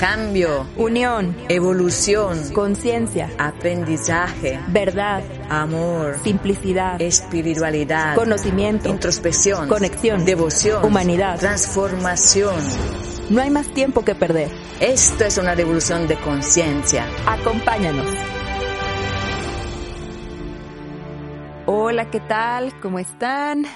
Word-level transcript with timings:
Cambio, 0.00 0.66
unión, 0.78 1.36
evolución, 1.50 2.54
conciencia, 2.54 3.28
aprendizaje, 3.36 4.58
verdad, 4.68 5.22
amor, 5.50 6.16
simplicidad, 6.24 6.98
espiritualidad, 7.02 8.14
conocimiento, 8.14 8.88
introspección, 8.88 9.68
conexión, 9.68 10.24
devoción, 10.24 10.86
humanidad, 10.86 11.38
transformación. 11.38 12.56
No 13.28 13.42
hay 13.42 13.50
más 13.50 13.68
tiempo 13.74 14.02
que 14.02 14.14
perder. 14.14 14.50
Esto 14.80 15.24
es 15.24 15.36
una 15.36 15.54
revolución 15.54 16.08
de 16.08 16.16
conciencia. 16.16 17.04
Acompáñanos. 17.26 18.10
Hola, 21.66 22.10
¿qué 22.10 22.20
tal? 22.20 22.72
¿Cómo 22.80 22.98
están? 22.98 23.66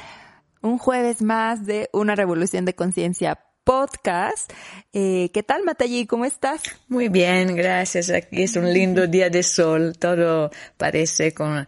Un 0.63 0.79
jueves 0.79 1.21
más 1.21 1.67
de 1.67 1.91
una 1.93 2.15
revolución 2.15 2.65
de 2.65 2.75
conciencia 2.75 3.39
podcast. 3.65 4.53
Eh, 4.93 5.31
¿Qué 5.33 5.43
tal, 5.43 5.65
Matallí? 5.65 6.07
¿Cómo 6.07 6.25
estás? 6.25 6.63
Muy 6.89 7.09
bien, 7.09 7.57
gracias. 7.57 8.11
Aquí 8.11 8.43
es 8.43 8.57
un 8.57 8.73
lindo 8.73 9.07
día 9.07 9.31
de 9.31 9.43
sol. 9.43 9.97
Todo 9.99 10.51
parece 10.77 11.33
con 11.33 11.67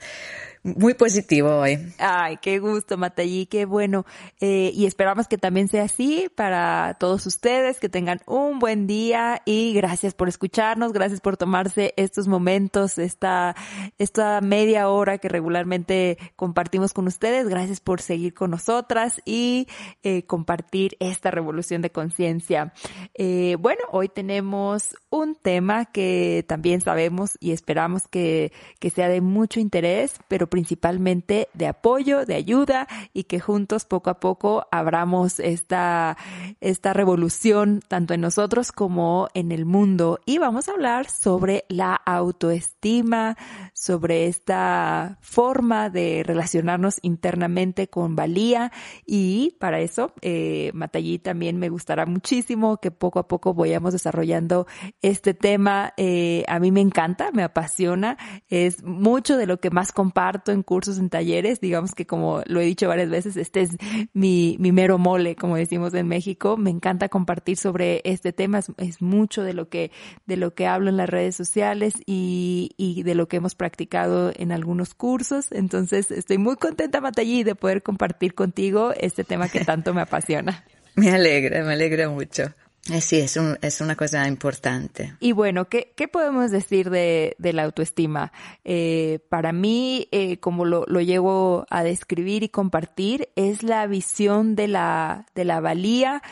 muy 0.75 0.95
positivo 0.95 1.61
hoy. 1.61 1.79
Ay, 1.99 2.39
qué 2.39 2.59
gusto, 2.59 2.97
Matallí, 2.99 3.47
qué 3.47 3.65
bueno. 3.65 4.05
Eh, 4.41 4.73
y 4.75 4.87
esperamos 4.87 5.29
que 5.29 5.39
también 5.39 5.69
sea 5.69 5.85
así 5.85 6.29
para 6.35 6.97
todos 6.99 7.27
ustedes, 7.27 7.79
que 7.79 7.89
tengan 7.89 8.21
un 8.27 8.59
buen 8.59 8.87
día 8.87 9.43
y 9.45 9.73
gracias 9.75 10.15
por 10.15 10.29
escucharnos, 10.29 10.93
gracias 10.93 11.21
por 11.21 11.37
tomarse 11.37 11.95
estos 11.97 12.27
momentos, 12.27 12.99
esta, 12.99 13.55
esta 13.99 14.41
media 14.41 14.89
hora 14.89 15.19
que 15.19 15.29
regularmente 15.29 16.19
compartimos 16.35 16.93
con 16.93 17.07
ustedes. 17.07 17.49
Gracias 17.49 17.81
por 17.81 18.01
seguir 18.01 18.35
con 18.35 18.51
nosotras 18.51 19.21
y 19.25 19.69
eh, 20.03 20.25
compartir 20.25 20.97
esta 20.99 21.31
revolución 21.31 21.83
de 21.83 21.91
conciencia. 21.91 22.73
Eh, 23.15 23.57
bueno, 23.61 23.83
hoy 23.93 24.09
tenemos 24.09 24.97
un 25.11 25.37
tema 25.37 25.85
que 25.85 26.45
también 26.49 26.81
sabemos 26.81 27.37
y 27.41 27.53
esperamos 27.53 28.09
que, 28.09 28.53
que 28.81 28.91
sea 28.91 29.09
de 29.09 29.21
mucho 29.21 29.61
interés, 29.61 30.15
pero 30.29 30.49
principalmente 30.57 31.51
de 31.53 31.67
apoyo, 31.67 32.25
de 32.25 32.35
ayuda 32.35 32.89
y 33.13 33.25
que 33.25 33.41
juntos 33.41 33.85
poco 33.85 34.09
a 34.09 34.21
poco 34.21 34.67
abramos 34.71 35.39
esta, 35.39 36.17
esta 36.63 36.95
revolución 36.95 37.83
tanto 37.87 38.15
en 38.15 38.23
nosotros 38.23 38.73
como 38.73 39.29
en 39.35 39.53
el 39.53 39.67
mundo. 39.67 40.19
Y 40.25 40.39
vamos 40.39 40.71
a 40.71 40.73
hablar 40.73 41.11
sobre 41.11 41.67
la 41.69 41.95
autoestima, 41.95 43.37
sobre 43.75 44.29
esta 44.29 45.19
forma 45.21 45.91
de 45.91 46.23
relacionarnos 46.25 47.01
internamente 47.03 47.89
con 47.89 48.17
valía 48.17 48.73
y 49.05 49.57
para 49.61 49.81
eso, 49.81 50.15
eh, 50.23 50.71
Matallí 50.73 51.19
también 51.19 51.59
me 51.59 51.69
gustará 51.69 52.07
muchísimo 52.07 52.79
que 52.79 52.91
poco 52.91 53.19
a 53.19 53.29
poco 53.29 53.53
vayamos 53.53 53.93
desarrollando 53.93 54.67
este 55.03 55.35
tema. 55.35 55.93
Eh, 55.99 56.45
a 56.49 56.59
mí 56.61 56.73
me 56.73 56.81
encanta, 56.81 57.31
me 57.35 57.43
apasiona, 57.43 58.17
es 58.49 58.83
mucho 58.83 59.37
de 59.37 59.47
lo 59.47 59.61
que 59.61 59.69
más 59.69 59.93
comparto 59.93 60.46
en 60.53 60.63
cursos, 60.63 60.99
en 60.99 61.11
talleres, 61.11 61.61
digamos 61.61 61.95
que 61.95 62.07
como 62.07 62.43
lo 62.47 62.61
he 62.61 62.65
dicho 62.65 62.89
varias 62.89 63.11
veces, 63.11 63.37
este 63.37 63.63
es 63.63 63.71
mi, 64.13 64.57
mi 64.59 64.73
mero 64.73 64.99
mole, 64.99 65.37
como 65.37 65.57
decimos 65.57 65.95
en 65.95 66.09
México. 66.09 66.57
Me 66.57 66.71
encanta 66.71 67.09
compartir 67.09 67.57
sobre 67.57 68.01
este 68.05 68.33
tema, 68.33 68.61
es, 68.79 69.03
mucho 69.03 69.43
de 69.43 69.53
lo 69.53 69.69
que, 69.69 69.91
de 70.27 70.37
lo 70.37 70.55
que 70.55 70.67
hablo 70.67 70.89
en 70.91 70.97
las 70.97 71.09
redes 71.09 71.37
sociales 71.37 71.95
y, 72.07 72.73
y 72.77 73.03
de 73.03 73.15
lo 73.15 73.29
que 73.29 73.37
hemos 73.37 73.55
practicado 73.55 74.33
en 74.35 74.53
algunos 74.53 74.95
cursos. 74.95 75.53
Entonces 75.53 76.11
estoy 76.11 76.39
muy 76.39 76.57
contenta, 76.57 77.01
Matallí, 77.01 77.45
de 77.45 77.55
poder 77.55 77.83
compartir 77.83 78.35
contigo 78.35 78.93
este 78.99 79.25
tema 79.25 79.49
que 79.49 79.65
tanto 79.65 79.95
me 79.95 80.03
apasiona. 80.03 80.65
Me 80.97 81.11
alegra, 81.11 81.63
me 81.63 81.75
alegra 81.75 82.09
mucho. 82.09 82.55
Eh, 82.91 83.01
sí, 83.01 83.19
es, 83.19 83.37
un, 83.37 83.59
es 83.63 83.81
una 83.81 83.97
cosa 83.97 84.27
importante. 84.29 85.15
Y 85.19 85.33
bueno, 85.33 85.69
¿qué, 85.69 85.93
qué 85.97 86.07
podemos 86.07 86.51
decir 86.51 86.91
de, 86.91 87.35
de 87.39 87.53
la 87.53 87.65
autoestima? 87.65 88.33
Eh, 88.65 89.19
para 89.29 89.53
mí, 89.53 90.09
eh, 90.13 90.39
como 90.39 90.65
lo, 90.65 90.85
lo 90.87 91.01
llevo 91.01 91.67
a 91.69 91.83
describir 91.83 92.45
y 92.45 92.49
compartir, 92.49 93.29
es 93.35 93.63
la 93.63 93.87
visión 93.87 94.55
de 94.55 94.69
la, 94.69 95.27
de 95.35 95.45
la 95.45 95.61
valía 95.61 96.23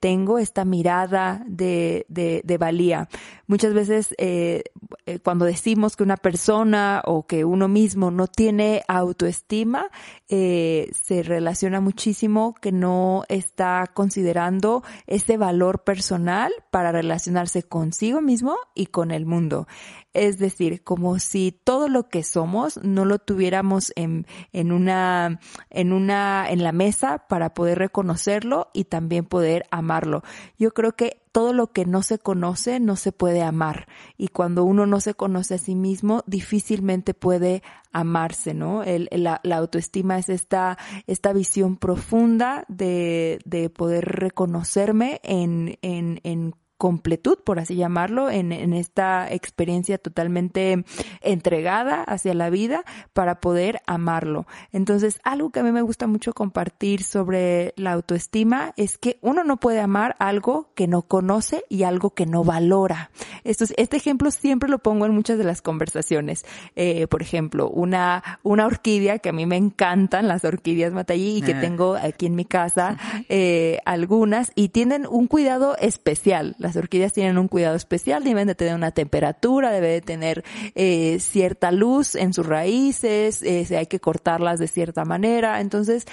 tengo 0.00 0.38
esta 0.38 0.64
mirada 0.64 1.42
de, 1.46 2.06
de, 2.08 2.42
de 2.44 2.58
valía. 2.58 3.08
Muchas 3.46 3.74
veces 3.74 4.14
eh, 4.16 4.62
eh, 5.04 5.18
cuando 5.18 5.44
decimos 5.44 5.96
que 5.96 6.02
una 6.02 6.16
persona 6.16 7.02
o 7.04 7.26
que 7.26 7.44
uno 7.44 7.68
mismo 7.68 8.10
no 8.10 8.26
tiene 8.26 8.82
autoestima, 8.88 9.90
eh, 10.28 10.90
se 10.94 11.22
relaciona 11.22 11.80
muchísimo 11.80 12.54
que 12.54 12.72
no 12.72 13.24
está 13.28 13.90
considerando 13.92 14.82
ese 15.06 15.36
valor 15.36 15.84
personal 15.84 16.52
para 16.70 16.90
relacionarse 16.90 17.62
consigo 17.62 18.22
mismo 18.22 18.56
y 18.74 18.86
con 18.86 19.10
el 19.10 19.26
mundo. 19.26 19.66
Es 20.14 20.38
decir, 20.38 20.82
como 20.84 21.18
si 21.18 21.52
todo 21.52 21.88
lo 21.88 22.08
que 22.08 22.22
somos 22.22 22.78
no 22.82 23.04
lo 23.04 23.18
tuviéramos 23.18 23.92
en, 23.96 24.26
en 24.52 24.70
una, 24.72 25.40
en 25.70 25.92
una, 25.92 26.46
en 26.48 26.62
la 26.62 26.72
mesa 26.72 27.26
para 27.28 27.52
poder 27.52 27.78
reconocerlo 27.78 28.70
y 28.72 28.84
también 28.84 29.23
poder 29.24 29.64
amarlo. 29.70 30.22
Yo 30.58 30.72
creo 30.72 30.92
que 30.92 31.22
todo 31.32 31.52
lo 31.52 31.72
que 31.72 31.84
no 31.84 32.02
se 32.02 32.18
conoce 32.18 32.78
no 32.80 32.96
se 32.96 33.10
puede 33.12 33.42
amar. 33.42 33.88
Y 34.16 34.28
cuando 34.28 34.64
uno 34.64 34.86
no 34.86 35.00
se 35.00 35.14
conoce 35.14 35.54
a 35.54 35.58
sí 35.58 35.74
mismo, 35.74 36.22
difícilmente 36.26 37.14
puede 37.14 37.62
amarse, 37.92 38.54
¿no? 38.54 38.82
El, 38.82 39.08
la, 39.10 39.40
autoestima 39.56 40.18
es 40.18 40.28
esta, 40.28 40.78
esta 41.06 41.32
visión 41.32 41.76
profunda 41.76 42.64
de, 42.68 43.40
de 43.44 43.70
poder 43.70 44.04
reconocerme 44.04 45.20
en, 45.24 45.78
en 45.82 46.54
completud, 46.78 47.38
por 47.44 47.58
así 47.58 47.76
llamarlo, 47.76 48.30
en, 48.30 48.52
en, 48.52 48.72
esta 48.72 49.30
experiencia 49.32 49.98
totalmente 49.98 50.84
entregada 51.20 52.02
hacia 52.02 52.34
la 52.34 52.50
vida 52.50 52.84
para 53.12 53.40
poder 53.40 53.80
amarlo. 53.86 54.46
Entonces, 54.72 55.20
algo 55.24 55.50
que 55.50 55.60
a 55.60 55.62
mí 55.62 55.72
me 55.72 55.82
gusta 55.82 56.06
mucho 56.06 56.32
compartir 56.32 57.02
sobre 57.02 57.72
la 57.76 57.92
autoestima 57.92 58.72
es 58.76 58.98
que 58.98 59.18
uno 59.22 59.44
no 59.44 59.56
puede 59.56 59.80
amar 59.80 60.16
algo 60.18 60.72
que 60.74 60.86
no 60.86 61.02
conoce 61.02 61.64
y 61.68 61.84
algo 61.84 62.10
que 62.10 62.26
no 62.26 62.44
valora. 62.44 63.10
Esto, 63.44 63.64
este 63.76 63.96
ejemplo 63.96 64.30
siempre 64.30 64.68
lo 64.68 64.78
pongo 64.78 65.06
en 65.06 65.14
muchas 65.14 65.38
de 65.38 65.44
las 65.44 65.62
conversaciones. 65.62 66.44
Eh, 66.76 67.06
por 67.06 67.22
ejemplo, 67.22 67.68
una, 67.68 68.22
una 68.42 68.66
orquídea 68.66 69.18
que 69.18 69.28
a 69.28 69.32
mí 69.32 69.46
me 69.46 69.56
encantan, 69.56 70.28
las 70.28 70.44
orquídeas 70.44 70.92
matallí, 70.92 71.38
y 71.38 71.42
que 71.42 71.54
tengo 71.54 71.94
aquí 71.94 72.26
en 72.26 72.34
mi 72.34 72.44
casa, 72.44 72.96
eh, 73.28 73.78
algunas, 73.84 74.52
y 74.54 74.70
tienen 74.70 75.06
un 75.08 75.26
cuidado 75.26 75.76
especial. 75.78 76.56
Las 76.64 76.76
orquídeas 76.76 77.12
tienen 77.12 77.36
un 77.36 77.46
cuidado 77.46 77.76
especial, 77.76 78.24
deben 78.24 78.46
de 78.46 78.54
tener 78.54 78.74
una 78.74 78.90
temperatura, 78.90 79.70
debe 79.70 79.88
de 79.88 80.00
tener 80.00 80.44
eh, 80.74 81.18
cierta 81.20 81.70
luz 81.70 82.14
en 82.14 82.32
sus 82.32 82.46
raíces, 82.46 83.42
eh, 83.42 83.66
hay 83.76 83.86
que 83.86 84.00
cortarlas 84.00 84.58
de 84.58 84.66
cierta 84.66 85.04
manera. 85.04 85.60
Entonces, 85.60 86.06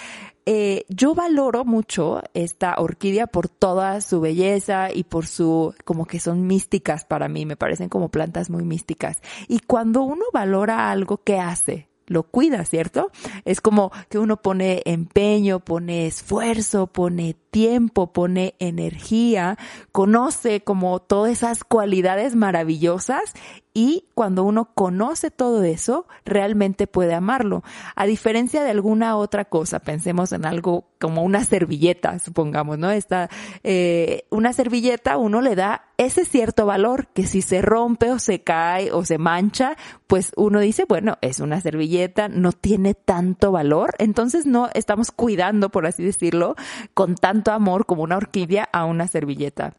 eh, 0.45 0.83
yo 0.89 1.15
valoro 1.15 1.63
mucho 1.63 2.21
esta 2.33 2.75
orquídea 2.77 3.27
por 3.27 3.47
toda 3.47 4.01
su 4.01 4.19
belleza 4.19 4.91
y 4.93 5.05
por 5.05 5.25
su, 5.25 5.73
como 5.85 6.05
que 6.05 6.19
son 6.19 6.45
místicas 6.47 7.05
para 7.05 7.29
mí, 7.29 7.45
me 7.45 7.55
parecen 7.55 7.87
como 7.87 8.09
plantas 8.09 8.49
muy 8.49 8.65
místicas. 8.65 9.21
Y 9.47 9.59
cuando 9.59 10.01
uno 10.01 10.25
valora 10.33 10.91
algo, 10.91 11.23
¿qué 11.23 11.39
hace? 11.39 11.90
Lo 12.11 12.23
cuida, 12.23 12.63
¿cierto? 12.65 13.11
Es 13.45 13.61
como 13.61 13.91
que 14.09 14.19
uno 14.19 14.37
pone 14.37 14.81
empeño, 14.85 15.59
pone 15.59 16.07
esfuerzo, 16.07 16.87
pone 16.87 17.35
tiempo, 17.51 18.13
pone 18.13 18.55
energía, 18.59 19.57
conoce 19.91 20.61
como 20.61 20.99
todas 20.99 21.31
esas 21.31 21.63
cualidades 21.63 22.35
maravillosas 22.35 23.33
Y 23.73 24.05
cuando 24.15 24.43
uno 24.43 24.71
conoce 24.73 25.31
todo 25.31 25.63
eso, 25.63 26.05
realmente 26.25 26.87
puede 26.87 27.13
amarlo. 27.13 27.63
A 27.95 28.05
diferencia 28.05 28.63
de 28.63 28.71
alguna 28.71 29.15
otra 29.15 29.45
cosa, 29.45 29.79
pensemos 29.79 30.33
en 30.33 30.45
algo 30.45 30.89
como 30.99 31.23
una 31.23 31.45
servilleta, 31.45 32.19
supongamos, 32.19 32.77
¿no? 32.77 32.91
Esta, 32.91 33.29
eh, 33.63 34.25
una 34.29 34.51
servilleta 34.51 35.17
uno 35.17 35.39
le 35.39 35.55
da 35.55 35.85
ese 35.97 36.25
cierto 36.25 36.65
valor 36.65 37.07
que 37.07 37.25
si 37.25 37.41
se 37.41 37.61
rompe 37.61 38.11
o 38.11 38.19
se 38.19 38.41
cae 38.41 38.91
o 38.91 39.05
se 39.05 39.17
mancha, 39.17 39.77
pues 40.07 40.33
uno 40.35 40.59
dice, 40.59 40.85
bueno, 40.87 41.17
es 41.21 41.39
una 41.39 41.61
servilleta, 41.61 42.27
no 42.27 42.51
tiene 42.51 42.93
tanto 42.93 43.51
valor, 43.51 43.95
entonces 43.99 44.45
no 44.45 44.69
estamos 44.73 45.11
cuidando, 45.11 45.69
por 45.69 45.85
así 45.85 46.03
decirlo, 46.03 46.55
con 46.93 47.15
tanto 47.15 47.51
amor 47.51 47.85
como 47.85 48.03
una 48.03 48.17
orquídea 48.17 48.67
a 48.73 48.83
una 48.85 49.07
servilleta. 49.07 49.73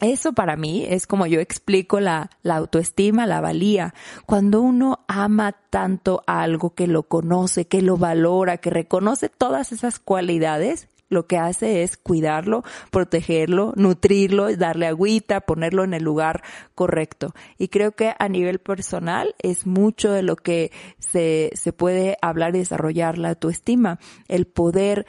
Eso 0.00 0.32
para 0.32 0.56
mí 0.56 0.84
es 0.88 1.06
como 1.06 1.26
yo 1.26 1.40
explico 1.40 2.00
la, 2.00 2.30
autoestima, 2.44 3.26
la 3.26 3.40
valía. 3.40 3.94
Cuando 4.26 4.60
uno 4.60 5.00
ama 5.08 5.52
tanto 5.70 6.22
algo 6.26 6.74
que 6.74 6.86
lo 6.86 7.04
conoce, 7.04 7.66
que 7.66 7.82
lo 7.82 7.96
valora, 7.96 8.58
que 8.58 8.70
reconoce 8.70 9.28
todas 9.28 9.72
esas 9.72 9.98
cualidades, 9.98 10.88
lo 11.08 11.26
que 11.26 11.38
hace 11.38 11.82
es 11.82 11.96
cuidarlo, 11.96 12.62
protegerlo, 12.92 13.72
nutrirlo, 13.74 14.56
darle 14.56 14.86
agüita, 14.86 15.40
ponerlo 15.40 15.82
en 15.82 15.92
el 15.92 16.04
lugar 16.04 16.42
correcto. 16.76 17.34
Y 17.58 17.66
creo 17.66 17.92
que 17.92 18.14
a 18.16 18.28
nivel 18.28 18.60
personal 18.60 19.34
es 19.40 19.66
mucho 19.66 20.12
de 20.12 20.22
lo 20.22 20.36
que 20.36 20.70
se, 21.00 21.50
se 21.54 21.72
puede 21.72 22.16
hablar 22.22 22.54
y 22.54 22.60
desarrollar 22.60 23.18
la 23.18 23.30
autoestima, 23.30 23.98
el 24.28 24.46
poder 24.46 25.04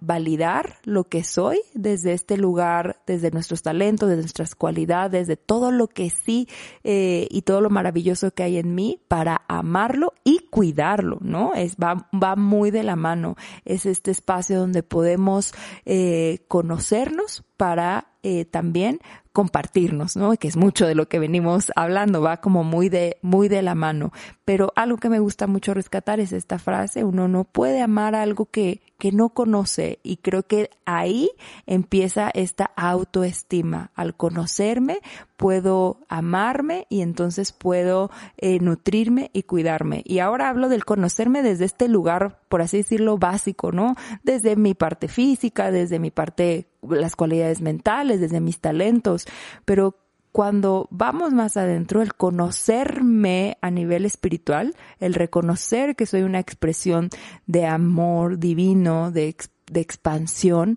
validar 0.00 0.76
lo 0.84 1.04
que 1.04 1.24
soy 1.24 1.60
desde 1.74 2.12
este 2.12 2.36
lugar, 2.36 3.02
desde 3.06 3.30
nuestros 3.30 3.62
talentos, 3.62 4.08
desde 4.08 4.22
nuestras 4.22 4.54
cualidades, 4.54 5.26
de 5.26 5.36
todo 5.36 5.70
lo 5.70 5.88
que 5.88 6.10
sí 6.10 6.48
eh, 6.84 7.26
y 7.30 7.42
todo 7.42 7.60
lo 7.60 7.70
maravilloso 7.70 8.32
que 8.32 8.42
hay 8.42 8.58
en 8.58 8.74
mí 8.74 9.00
para 9.08 9.42
amarlo 9.48 10.14
y 10.24 10.40
cuidarlo, 10.50 11.18
¿no? 11.20 11.54
Es, 11.54 11.76
va, 11.76 12.08
va 12.12 12.36
muy 12.36 12.70
de 12.70 12.82
la 12.82 12.96
mano. 12.96 13.36
Es 13.64 13.86
este 13.86 14.10
espacio 14.10 14.58
donde 14.58 14.82
podemos 14.82 15.52
eh, 15.84 16.44
conocernos 16.48 17.44
para 17.56 18.12
eh, 18.24 18.44
también 18.44 19.00
compartirnos, 19.32 20.16
¿no? 20.16 20.36
Que 20.36 20.48
es 20.48 20.56
mucho 20.56 20.86
de 20.86 20.94
lo 20.94 21.08
que 21.08 21.18
venimos 21.18 21.72
hablando, 21.74 22.20
va 22.20 22.40
como 22.40 22.64
muy 22.64 22.88
de, 22.88 23.18
muy 23.22 23.48
de 23.48 23.62
la 23.62 23.74
mano. 23.74 24.12
Pero 24.44 24.72
algo 24.74 24.96
que 24.96 25.08
me 25.08 25.20
gusta 25.20 25.46
mucho 25.46 25.72
rescatar 25.72 26.18
es 26.18 26.32
esta 26.32 26.58
frase, 26.58 27.04
uno 27.04 27.28
no 27.28 27.44
puede 27.44 27.80
amar 27.80 28.16
algo 28.16 28.46
que, 28.46 28.82
que 28.98 29.12
no 29.12 29.30
conoce 29.30 30.00
y 30.02 30.16
creo 30.16 30.44
que 30.44 30.70
ahí 30.84 31.30
empieza 31.66 32.30
esta 32.34 32.64
autoestima. 32.76 33.92
Al 33.94 34.16
conocerme 34.16 34.98
puedo 35.36 35.98
amarme 36.08 36.86
y 36.88 37.02
entonces 37.02 37.52
puedo 37.52 38.10
eh, 38.36 38.58
nutrirme 38.60 39.30
y 39.32 39.44
cuidarme. 39.44 40.02
Y 40.04 40.18
ahora 40.18 40.48
hablo 40.48 40.68
del 40.68 40.84
conocerme 40.84 41.42
desde 41.42 41.64
este 41.64 41.88
lugar, 41.88 42.40
por 42.48 42.62
así 42.62 42.78
decirlo, 42.78 43.18
básico, 43.18 43.70
¿no? 43.70 43.94
Desde 44.24 44.56
mi 44.56 44.74
parte 44.74 45.08
física, 45.08 45.70
desde 45.70 45.98
mi 45.98 46.10
parte, 46.10 46.66
las 46.88 47.14
cualidades 47.14 47.60
mentales, 47.60 48.20
desde 48.20 48.40
mis 48.40 48.60
talentos, 48.60 49.26
pero 49.64 50.01
cuando 50.32 50.88
vamos 50.90 51.32
más 51.34 51.58
adentro, 51.58 52.00
el 52.00 52.14
conocerme 52.14 53.58
a 53.60 53.70
nivel 53.70 54.06
espiritual, 54.06 54.74
el 54.98 55.12
reconocer 55.12 55.94
que 55.94 56.06
soy 56.06 56.22
una 56.22 56.40
expresión 56.40 57.10
de 57.46 57.66
amor 57.66 58.38
divino, 58.38 59.10
de, 59.10 59.36
de 59.70 59.80
expansión, 59.80 60.76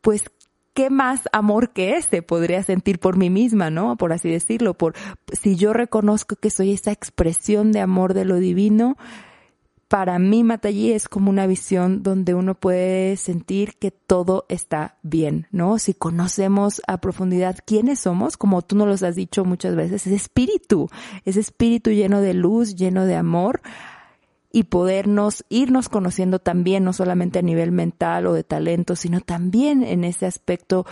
pues 0.00 0.24
¿qué 0.74 0.90
más 0.90 1.22
amor 1.32 1.70
que 1.70 1.96
este 1.96 2.20
podría 2.20 2.62
sentir 2.64 2.98
por 2.98 3.16
mí 3.16 3.30
misma, 3.30 3.70
no? 3.70 3.96
Por 3.96 4.12
así 4.12 4.28
decirlo, 4.28 4.74
por 4.74 4.94
si 5.32 5.56
yo 5.56 5.72
reconozco 5.72 6.36
que 6.36 6.50
soy 6.50 6.72
esa 6.72 6.90
expresión 6.92 7.72
de 7.72 7.80
amor 7.80 8.12
de 8.12 8.24
lo 8.24 8.36
divino, 8.36 8.96
para 9.88 10.18
mí 10.18 10.42
Matallí 10.42 10.92
es 10.92 11.08
como 11.08 11.30
una 11.30 11.46
visión 11.46 12.02
donde 12.02 12.34
uno 12.34 12.54
puede 12.54 13.16
sentir 13.16 13.74
que 13.78 13.92
todo 13.92 14.44
está 14.48 14.98
bien, 15.02 15.46
¿no? 15.52 15.78
Si 15.78 15.94
conocemos 15.94 16.82
a 16.88 17.00
profundidad 17.00 17.58
quiénes 17.64 18.00
somos, 18.00 18.36
como 18.36 18.62
tú 18.62 18.76
nos 18.76 19.00
lo 19.00 19.08
has 19.08 19.14
dicho 19.14 19.44
muchas 19.44 19.76
veces, 19.76 20.06
es 20.06 20.12
espíritu, 20.12 20.88
es 21.24 21.36
espíritu 21.36 21.90
lleno 21.90 22.20
de 22.20 22.34
luz, 22.34 22.74
lleno 22.74 23.04
de 23.04 23.14
amor 23.14 23.60
y 24.52 24.64
podernos 24.64 25.44
irnos 25.50 25.88
conociendo 25.88 26.40
también, 26.40 26.82
no 26.82 26.92
solamente 26.92 27.38
a 27.38 27.42
nivel 27.42 27.70
mental 27.70 28.26
o 28.26 28.32
de 28.32 28.42
talento, 28.42 28.96
sino 28.96 29.20
también 29.20 29.84
en 29.84 30.02
ese 30.02 30.26
aspecto 30.26 30.84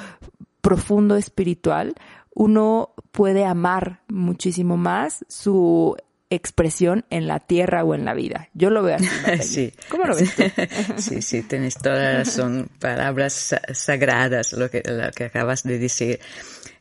profundo 0.61 1.17
espiritual, 1.17 1.95
uno 2.33 2.91
puede 3.11 3.45
amar 3.45 4.03
muchísimo 4.09 4.77
más 4.77 5.25
su 5.29 5.97
expresión 6.35 7.05
en 7.11 7.27
la 7.27 7.41
tierra 7.41 7.85
o 7.85 7.95
en 7.95 8.05
la 8.05 8.15
vida. 8.15 8.49
Yo 8.55 8.71
lo 8.71 8.83
veo 8.83 8.97
así. 8.97 9.43
sí. 9.43 9.73
¿Cómo 9.89 10.05
lo 10.05 10.15
ves 10.15 10.31
sí, 10.97 11.23
sí, 11.23 11.43
tienes 11.43 11.77
todas 11.77 12.29
son 12.29 12.69
palabras 12.79 13.55
sagradas 13.73 14.53
lo 14.53 14.71
que, 14.71 14.83
lo 14.85 15.11
que 15.13 15.25
acabas 15.25 15.63
de 15.63 15.79
decir. 15.79 16.21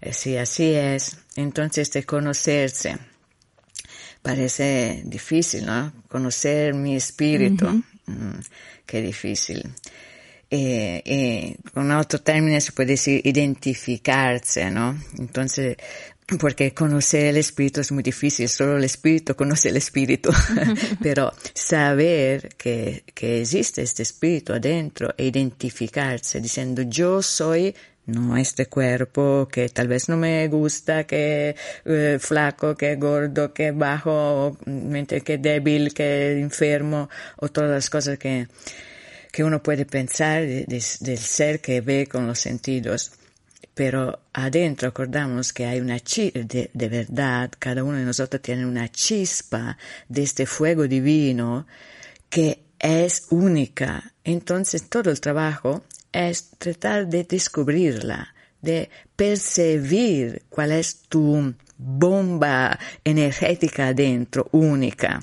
Eh, 0.02 0.14
sí, 0.14 0.38
así 0.38 0.74
es. 0.74 1.18
Entonces, 1.36 1.92
de 1.92 2.04
conocerse 2.04 2.98
parece 4.24 5.04
difícil, 5.06 5.66
¿no? 5.66 5.94
Conocer 6.08 6.74
mi 6.74 6.96
espíritu. 6.96 7.84
Mm, 8.08 8.40
qué 8.86 9.02
difícil. 9.02 9.64
Eh, 10.50 11.02
eh, 11.06 11.58
con 11.74 11.92
otro 11.92 12.22
término 12.22 12.60
se 12.62 12.72
puede 12.72 12.92
decir 12.92 13.22
identificarse, 13.24 14.72
¿no? 14.72 14.98
Entonces, 15.18 15.78
porque 16.40 16.74
conocer 16.74 17.26
el 17.26 17.38
espíritu 17.38 17.82
es 17.82 17.92
muy 17.92 18.04
difícil, 18.04 18.48
solo 18.50 18.78
el 18.78 18.84
espíritu 18.84 19.36
conoce 19.36 19.70
el 19.70 19.78
espíritu, 19.78 20.32
pero 21.02 21.34
saber 21.54 22.50
que, 22.58 23.04
que 23.14 23.42
existe 23.42 23.82
este 23.82 24.04
espíritu 24.04 24.54
adentro 24.54 25.14
e 25.18 25.26
identificarse 25.26 26.40
diciendo 26.40 26.82
yo 26.84 27.22
soy 27.22 27.76
no 28.06 28.36
este 28.36 28.66
cuerpo 28.66 29.48
que 29.50 29.70
tal 29.70 29.88
vez 29.88 30.10
no 30.10 30.18
me 30.18 30.48
gusta, 30.50 31.06
que 31.06 31.56
eh, 31.86 32.18
flaco, 32.20 32.76
que 32.76 32.96
gordo, 32.98 33.54
que 33.54 33.72
bajo, 33.72 34.58
que 35.24 35.38
débil, 35.38 35.94
que 35.94 36.40
enfermo, 36.40 37.10
o 37.38 37.48
todas 37.48 37.70
las 37.70 37.90
cosas 37.90 38.18
que, 38.18 38.48
que 39.32 39.44
uno 39.44 39.64
puede 39.64 39.86
pensar 39.86 40.46
del 40.46 41.18
ser 41.18 41.62
que 41.62 41.80
ve 41.80 42.08
con 42.08 42.28
los 42.28 42.40
sentidos 42.40 43.14
pero 43.74 44.20
adentro 44.34 44.90
acordamos 44.90 45.54
que 45.54 45.66
hay 45.66 45.80
una 45.80 46.00
chispa, 46.00 46.40
de, 46.40 46.70
verdad, 46.90 47.52
cada 47.58 47.84
uno 47.84 47.98
de 47.98 48.06
nosotros 48.06 48.42
tiene 48.42 48.66
una 48.66 48.90
chispa 48.90 49.78
de 50.08 50.24
este 50.24 50.46
fuego 50.46 50.88
divino 50.88 51.66
que 52.30 52.64
es 52.80 53.28
única. 53.30 54.14
Entonces 54.24 54.90
todo 54.90 55.10
el 55.10 55.20
trabajo 55.20 55.84
es 56.12 56.52
tratar 56.58 57.08
de 57.08 57.24
descubrirla, 57.24 58.34
de 58.62 58.90
percibir 59.16 60.44
cuál 60.50 60.72
es 60.72 61.04
tu 61.10 61.54
bomba 61.78 62.80
energética 63.04 63.88
adentro, 63.88 64.48
única 64.52 65.20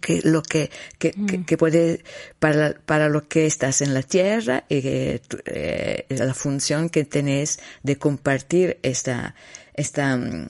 que 0.00 0.20
lo 0.22 0.42
que, 0.42 0.70
que, 0.98 1.12
mm. 1.16 1.44
que, 1.44 1.56
puede 1.56 2.04
para, 2.38 2.74
para 2.74 3.08
lo 3.08 3.28
que 3.28 3.46
estás 3.46 3.80
en 3.82 3.94
la 3.94 4.02
tierra 4.02 4.64
y 4.68 4.80
eh, 4.84 6.04
la 6.08 6.34
función 6.34 6.88
que 6.88 7.04
tenés 7.04 7.58
de 7.82 7.96
compartir 7.96 8.78
esta, 8.82 9.34
esta 9.74 10.16
mm, 10.16 10.48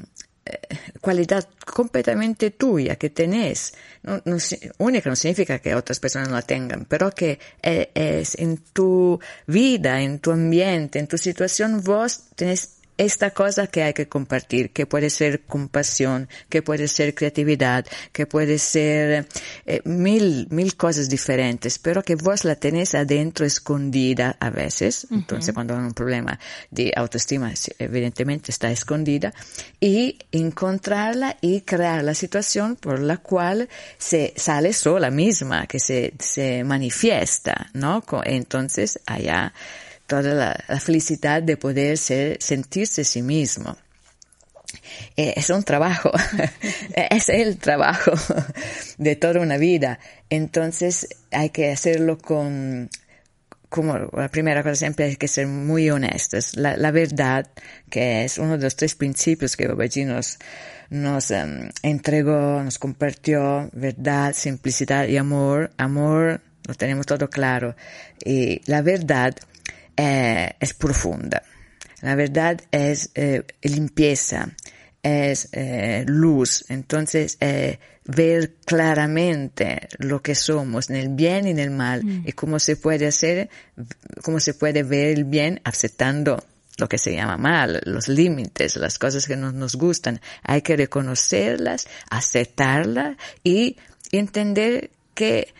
eh, 0.48 0.58
cualidad 1.00 1.48
completamente 1.64 2.50
tuya 2.50 2.96
que 2.96 3.10
tenés. 3.10 3.74
No, 4.02 4.22
no, 4.24 4.36
única 4.78 5.10
no 5.10 5.16
significa 5.16 5.58
que 5.58 5.74
otras 5.74 6.00
personas 6.00 6.28
no 6.28 6.34
la 6.34 6.42
tengan, 6.42 6.86
pero 6.86 7.10
que 7.10 7.38
eh, 7.62 7.90
es 7.94 8.34
en 8.38 8.58
tu 8.72 9.20
vida, 9.46 10.00
en 10.00 10.20
tu 10.20 10.32
ambiente, 10.32 10.98
en 10.98 11.06
tu 11.06 11.18
situación, 11.18 11.82
vos 11.84 12.30
tenés 12.34 12.77
esta 12.98 13.30
cosa 13.30 13.68
que 13.68 13.82
hay 13.84 13.94
que 13.94 14.08
compartir, 14.08 14.70
que 14.70 14.84
puede 14.84 15.08
ser 15.08 15.42
compasión, 15.42 16.28
que 16.48 16.62
puede 16.62 16.88
ser 16.88 17.14
creatividad, 17.14 17.86
que 18.12 18.26
puede 18.26 18.58
ser 18.58 19.28
eh, 19.66 19.80
mil, 19.84 20.48
mil 20.50 20.76
cosas 20.76 21.08
diferentes, 21.08 21.78
pero 21.78 22.02
que 22.02 22.16
vos 22.16 22.44
la 22.44 22.56
tenés 22.56 22.94
adentro 22.94 23.46
escondida 23.46 24.36
a 24.40 24.50
veces. 24.50 25.06
Entonces, 25.10 25.54
cuando 25.54 25.74
hay 25.74 25.80
un 25.80 25.94
problema 25.94 26.38
de 26.70 26.92
autoestima, 26.94 27.52
evidentemente 27.78 28.50
está 28.50 28.70
escondida, 28.70 29.32
y 29.80 30.18
encontrarla 30.32 31.36
y 31.40 31.60
crear 31.60 32.02
la 32.02 32.14
situación 32.14 32.76
por 32.76 32.98
la 32.98 33.18
cual 33.18 33.68
se 33.96 34.34
sale 34.36 34.72
sola 34.72 35.10
misma, 35.10 35.66
que 35.66 35.78
se, 35.78 36.14
se 36.18 36.64
manifiesta, 36.64 37.70
¿no? 37.74 38.02
Entonces, 38.24 38.98
allá, 39.06 39.52
toda 40.08 40.34
la, 40.34 40.80
felicidad 40.80 41.42
de 41.42 41.56
poder 41.56 41.98
ser, 41.98 42.42
sentirse 42.42 43.04
sí 43.04 43.22
mismo. 43.22 43.76
Eh, 45.16 45.34
es 45.36 45.50
un 45.50 45.62
trabajo, 45.62 46.10
es 46.94 47.28
el 47.28 47.58
trabajo 47.58 48.12
de 48.98 49.16
toda 49.16 49.40
una 49.40 49.58
vida. 49.58 50.00
Entonces 50.30 51.08
hay 51.30 51.50
que 51.50 51.70
hacerlo 51.70 52.18
con, 52.18 52.90
como 53.68 53.98
la 54.12 54.28
primera 54.28 54.62
cosa 54.62 54.76
siempre 54.76 55.06
hay 55.06 55.16
que 55.16 55.28
ser 55.28 55.46
muy 55.46 55.90
honestos. 55.90 56.56
La, 56.56 56.90
verdad, 56.90 57.46
que 57.90 58.24
es 58.24 58.38
uno 58.38 58.56
de 58.56 58.64
los 58.64 58.76
tres 58.76 58.94
principios 58.94 59.56
que 59.56 59.68
Babaji 59.68 60.04
nos, 60.04 60.38
nos 60.90 61.30
um, 61.30 61.68
entregó, 61.82 62.62
nos 62.62 62.78
compartió, 62.78 63.68
verdad, 63.72 64.32
simplicidad 64.34 65.06
y 65.06 65.18
amor. 65.18 65.70
Amor, 65.76 66.40
lo 66.66 66.74
tenemos 66.74 67.04
todo 67.04 67.28
claro. 67.28 67.76
Y 68.24 68.62
la 68.70 68.80
verdad 68.82 69.34
eh, 69.98 70.54
es 70.60 70.74
profunda. 70.74 71.42
La 72.02 72.14
verdad 72.14 72.60
es 72.70 73.10
eh, 73.16 73.42
limpieza, 73.62 74.48
es 75.02 75.48
eh, 75.50 76.04
luz. 76.06 76.64
Entonces, 76.68 77.36
ver 78.04 78.54
claramente 78.64 79.88
lo 79.98 80.22
que 80.22 80.36
somos 80.36 80.88
en 80.88 80.96
el 80.96 81.08
bien 81.08 81.48
y 81.48 81.50
en 81.50 81.58
el 81.58 81.70
mal 81.70 82.04
mm. 82.04 82.28
y 82.28 82.32
cómo 82.32 82.60
se 82.60 82.76
puede 82.76 83.08
hacer, 83.08 83.50
cómo 84.22 84.38
se 84.38 84.54
puede 84.54 84.84
ver 84.84 85.18
el 85.18 85.24
bien 85.24 85.60
aceptando 85.64 86.44
lo 86.76 86.88
que 86.88 86.98
se 86.98 87.12
llama 87.12 87.36
mal, 87.36 87.80
los 87.84 88.06
límites, 88.06 88.76
las 88.76 89.00
cosas 89.00 89.26
que 89.26 89.36
no 89.36 89.50
nos 89.50 89.74
gustan. 89.74 90.20
Hay 90.44 90.62
que 90.62 90.76
reconocerlas, 90.76 91.88
aceptarlas 92.08 93.16
y 93.42 93.76
entender 94.12 94.90
que 95.14 95.52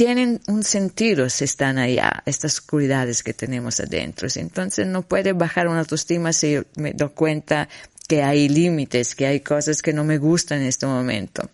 tienen 0.00 0.40
un 0.46 0.62
sentido 0.62 1.28
si 1.28 1.44
están 1.44 1.76
allá, 1.76 2.22
estas 2.24 2.54
oscuridades 2.54 3.22
que 3.22 3.34
tenemos 3.34 3.80
adentro. 3.80 4.28
Entonces 4.34 4.86
no 4.86 5.02
puede 5.02 5.34
bajar 5.34 5.68
una 5.68 5.80
autoestima 5.80 6.32
si 6.32 6.56
me 6.76 6.94
doy 6.94 7.10
cuenta 7.10 7.68
que 8.08 8.22
hay 8.22 8.48
límites, 8.48 9.14
que 9.14 9.26
hay 9.26 9.40
cosas 9.40 9.82
que 9.82 9.92
no 9.92 10.02
me 10.02 10.16
gustan 10.16 10.62
en 10.62 10.68
este 10.68 10.86
momento. 10.86 11.50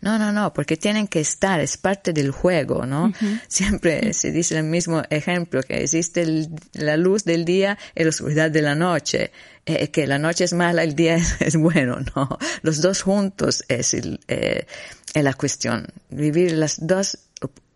No, 0.00 0.18
no, 0.18 0.32
no, 0.32 0.52
porque 0.52 0.76
tienen 0.76 1.08
que 1.08 1.20
estar, 1.20 1.60
es 1.60 1.76
parte 1.76 2.12
del 2.12 2.30
juego, 2.30 2.86
¿no? 2.86 3.12
Siempre 3.48 4.12
se 4.12 4.30
dice 4.30 4.56
el 4.58 4.64
mismo 4.64 5.02
ejemplo, 5.10 5.62
que 5.62 5.82
existe 5.82 6.26
la 6.74 6.96
luz 6.96 7.24
del 7.24 7.44
día 7.44 7.78
y 7.94 8.04
la 8.04 8.10
oscuridad 8.10 8.50
de 8.50 8.62
la 8.62 8.74
noche, 8.74 9.32
eh, 9.66 9.88
que 9.88 10.06
la 10.06 10.18
noche 10.18 10.44
es 10.44 10.52
mala, 10.52 10.82
el 10.82 10.94
día 10.94 11.16
es, 11.40 11.56
bueno, 11.56 11.98
¿no? 12.14 12.38
Los 12.62 12.80
dos 12.80 13.02
juntos 13.02 13.64
es, 13.68 13.94
el, 13.94 14.20
eh, 14.28 14.66
es 15.12 15.24
la 15.24 15.34
cuestión, 15.34 15.86
vivir 16.10 16.52
las 16.52 16.86
dos, 16.86 17.18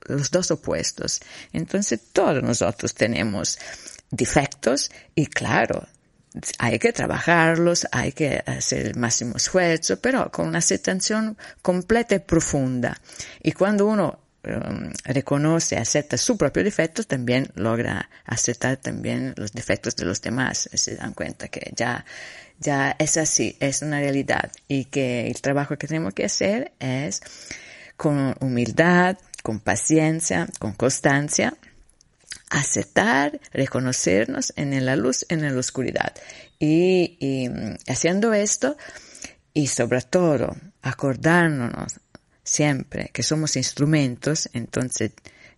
los 0.07 0.31
dos 0.31 0.51
opuestos. 0.51 1.21
Entonces 1.53 2.01
todos 2.13 2.43
nosotros 2.43 2.95
tenemos 2.95 3.59
defectos 4.11 4.91
y 5.15 5.27
claro, 5.27 5.87
hay 6.59 6.79
que 6.79 6.93
trabajarlos, 6.93 7.87
hay 7.93 8.13
que 8.13 8.43
hacer 8.47 8.87
el 8.87 8.97
máximo 8.97 9.37
esfuerzo, 9.37 10.01
pero 10.01 10.31
con 10.31 10.49
una 10.49 10.59
aceptación 10.59 11.37
completa 11.63 12.15
y 12.15 12.19
profunda. 12.21 13.01
Y 13.43 13.53
cuando 13.53 13.87
uno 13.87 14.21
um, 14.45 14.93
reconoce, 15.05 15.77
acepta 15.77 16.17
su 16.17 16.37
propio 16.37 16.65
defecto, 16.65 17.05
también 17.05 17.51
logra 17.55 18.09
aceptar 18.25 18.77
también 18.77 19.35
los 19.37 19.53
defectos 19.53 19.97
de 19.97 20.05
los 20.05 20.21
demás. 20.21 20.69
Se 20.73 20.97
dan 20.97 21.15
cuenta 21.15 21.49
que 21.49 21.73
ya, 21.75 22.05
ya 22.59 22.95
es 22.99 23.17
así, 23.17 23.57
es 23.61 23.83
una 23.83 24.01
realidad 24.01 24.51
y 24.69 24.87
que 24.87 25.29
el 25.29 25.41
trabajo 25.41 25.77
que 25.77 25.87
tenemos 25.87 26.15
que 26.15 26.25
hacer 26.25 26.73
es 26.79 27.23
con 27.97 28.35
humildad, 28.41 29.17
con 29.43 29.61
paciencia, 29.61 30.47
con 30.59 30.73
constancia, 30.73 31.55
aceptar, 32.51 33.41
reconocernos 33.53 34.53
en 34.57 34.85
la 34.85 34.97
luz, 34.97 35.27
en 35.29 35.43
la 35.43 35.59
oscuridad. 35.59 36.15
Y, 36.59 37.49
mm, 37.51 37.91
haciendo 37.91 38.33
esto, 38.33 38.77
y 39.53 39.67
sobre 39.67 40.03
todo 40.03 40.57
acordarnos 40.83 42.01
siempre 42.43 43.11
que 43.13 43.23
somos 43.23 43.57
instrumentos, 43.57 44.49
entonces 44.53 45.13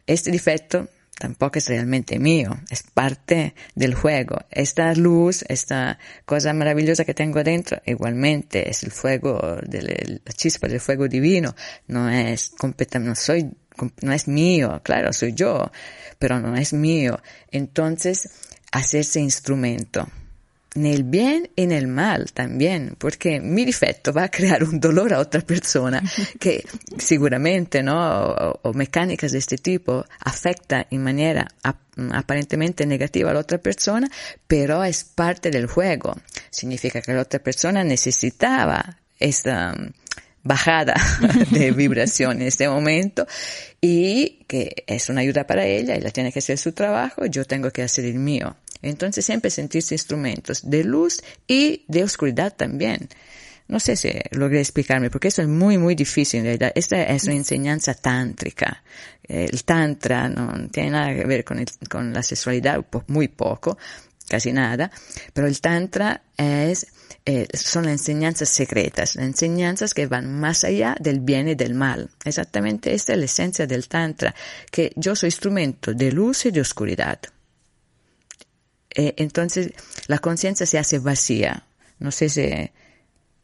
este 0.06 0.30
defecto 0.30 0.88
tampoco 1.18 1.58
es 1.58 1.68
realmente 1.68 2.18
mío, 2.18 2.58
es 2.70 2.82
parte 2.82 3.54
del 3.74 3.94
juego. 3.94 4.38
Esta 4.50 4.94
luz, 4.94 5.44
esta 5.48 5.98
cosa 6.24 6.54
maravillosa 6.54 7.04
que 7.04 7.12
tengo 7.12 7.44
dentro, 7.44 7.80
igualmente 7.84 8.70
es 8.70 8.82
el 8.82 8.90
fuego, 8.90 9.58
la 9.60 10.32
chispa 10.32 10.66
del 10.66 10.80
fuego 10.80 11.08
divino, 11.08 11.54
no 11.88 12.08
es 12.08 12.50
completamente, 12.58 13.10
no 13.10 13.14
soy 13.14 13.50
no 14.02 14.12
es 14.12 14.28
mío, 14.28 14.80
claro, 14.82 15.12
soy 15.12 15.32
yo, 15.34 15.70
pero 16.18 16.40
no 16.40 16.56
es 16.56 16.72
mío. 16.72 17.20
Entonces, 17.50 18.30
hacerse 18.72 19.20
instrumento 19.20 20.08
en 20.74 20.86
el 20.86 21.02
bien 21.02 21.50
y 21.56 21.62
en 21.62 21.72
el 21.72 21.88
mal 21.88 22.32
también, 22.32 22.94
porque 22.98 23.40
mi 23.40 23.64
defecto 23.64 24.12
va 24.12 24.24
a 24.24 24.28
crear 24.28 24.62
un 24.62 24.78
dolor 24.78 25.12
a 25.12 25.18
otra 25.18 25.40
persona 25.40 26.02
que 26.38 26.64
seguramente, 26.98 27.82
¿no? 27.82 28.34
O, 28.62 28.72
mecánicas 28.72 29.32
de 29.32 29.38
este 29.38 29.58
tipo 29.58 30.04
afecta 30.20 30.86
en 30.90 31.02
manera 31.02 31.48
aparentemente 32.12 32.86
negativa 32.86 33.30
a 33.30 33.34
la 33.34 33.40
otra 33.40 33.58
persona, 33.58 34.08
pero 34.46 34.84
es 34.84 35.04
parte 35.04 35.50
del 35.50 35.66
juego. 35.66 36.14
Significa 36.50 37.02
que 37.02 37.12
la 37.12 37.22
otra 37.22 37.40
persona 37.40 37.82
necesitaba 37.82 38.98
esta 39.18 39.74
bajada 40.42 40.94
de 41.50 41.70
vibración 41.72 42.40
en 42.40 42.48
este 42.48 42.68
momento 42.68 43.26
y 43.80 44.44
que 44.46 44.84
es 44.86 45.08
una 45.08 45.20
ayuda 45.20 45.46
para 45.46 45.64
ella, 45.66 45.94
ella 45.94 46.10
tiene 46.10 46.32
que 46.32 46.38
hacer 46.38 46.58
su 46.58 46.72
trabajo, 46.72 47.26
yo 47.26 47.44
tengo 47.44 47.70
que 47.70 47.82
hacer 47.82 48.04
el 48.04 48.18
mío. 48.18 48.56
Entonces 48.82 49.24
siempre 49.24 49.50
sentirse 49.50 49.94
instrumentos 49.94 50.68
de 50.68 50.84
luz 50.84 51.22
y 51.46 51.84
de 51.88 52.02
oscuridad 52.02 52.54
también. 52.56 53.08
No 53.68 53.78
sé 53.78 53.94
si 53.94 54.10
logré 54.32 54.58
explicarme, 54.58 55.10
porque 55.10 55.28
eso 55.28 55.42
es 55.42 55.48
muy, 55.48 55.78
muy 55.78 55.94
difícil. 55.94 56.44
Esta 56.74 57.02
es 57.04 57.24
una 57.24 57.34
enseñanza 57.34 57.94
tántrica. 57.94 58.82
El 59.22 59.62
tantra 59.62 60.28
no 60.28 60.68
tiene 60.70 60.90
nada 60.90 61.14
que 61.14 61.24
ver 61.24 61.44
con, 61.44 61.64
con 61.88 62.12
la 62.12 62.24
sexualidad, 62.24 62.84
muy 63.06 63.28
poco, 63.28 63.78
casi 64.30 64.52
nada, 64.52 64.90
pero 65.34 65.46
el 65.46 65.60
tantra 65.60 66.22
es 66.38 66.86
eh, 67.26 67.46
son 67.52 67.84
las 67.84 67.92
enseñanzas 67.92 68.48
secretas, 68.48 69.16
las 69.16 69.26
enseñanzas 69.26 69.92
que 69.92 70.06
van 70.06 70.40
más 70.40 70.64
allá 70.64 70.96
del 70.98 71.20
bien 71.20 71.48
y 71.48 71.54
del 71.54 71.74
mal. 71.74 72.08
Exactamente 72.24 72.94
esta 72.94 73.12
es 73.12 73.18
la 73.18 73.24
esencia 73.26 73.66
del 73.66 73.88
Tantra, 73.88 74.34
que 74.70 74.92
yo 74.96 75.14
soy 75.14 75.28
instrumento 75.28 75.92
de 75.92 76.12
luz 76.12 76.46
y 76.46 76.50
de 76.50 76.62
oscuridad. 76.62 77.20
Eh, 78.94 79.14
entonces 79.18 79.72
la 80.06 80.18
conciencia 80.18 80.64
se 80.64 80.78
hace 80.78 80.98
vacía. 80.98 81.66
No 81.98 82.10
sé 82.10 82.30
si, 82.30 82.48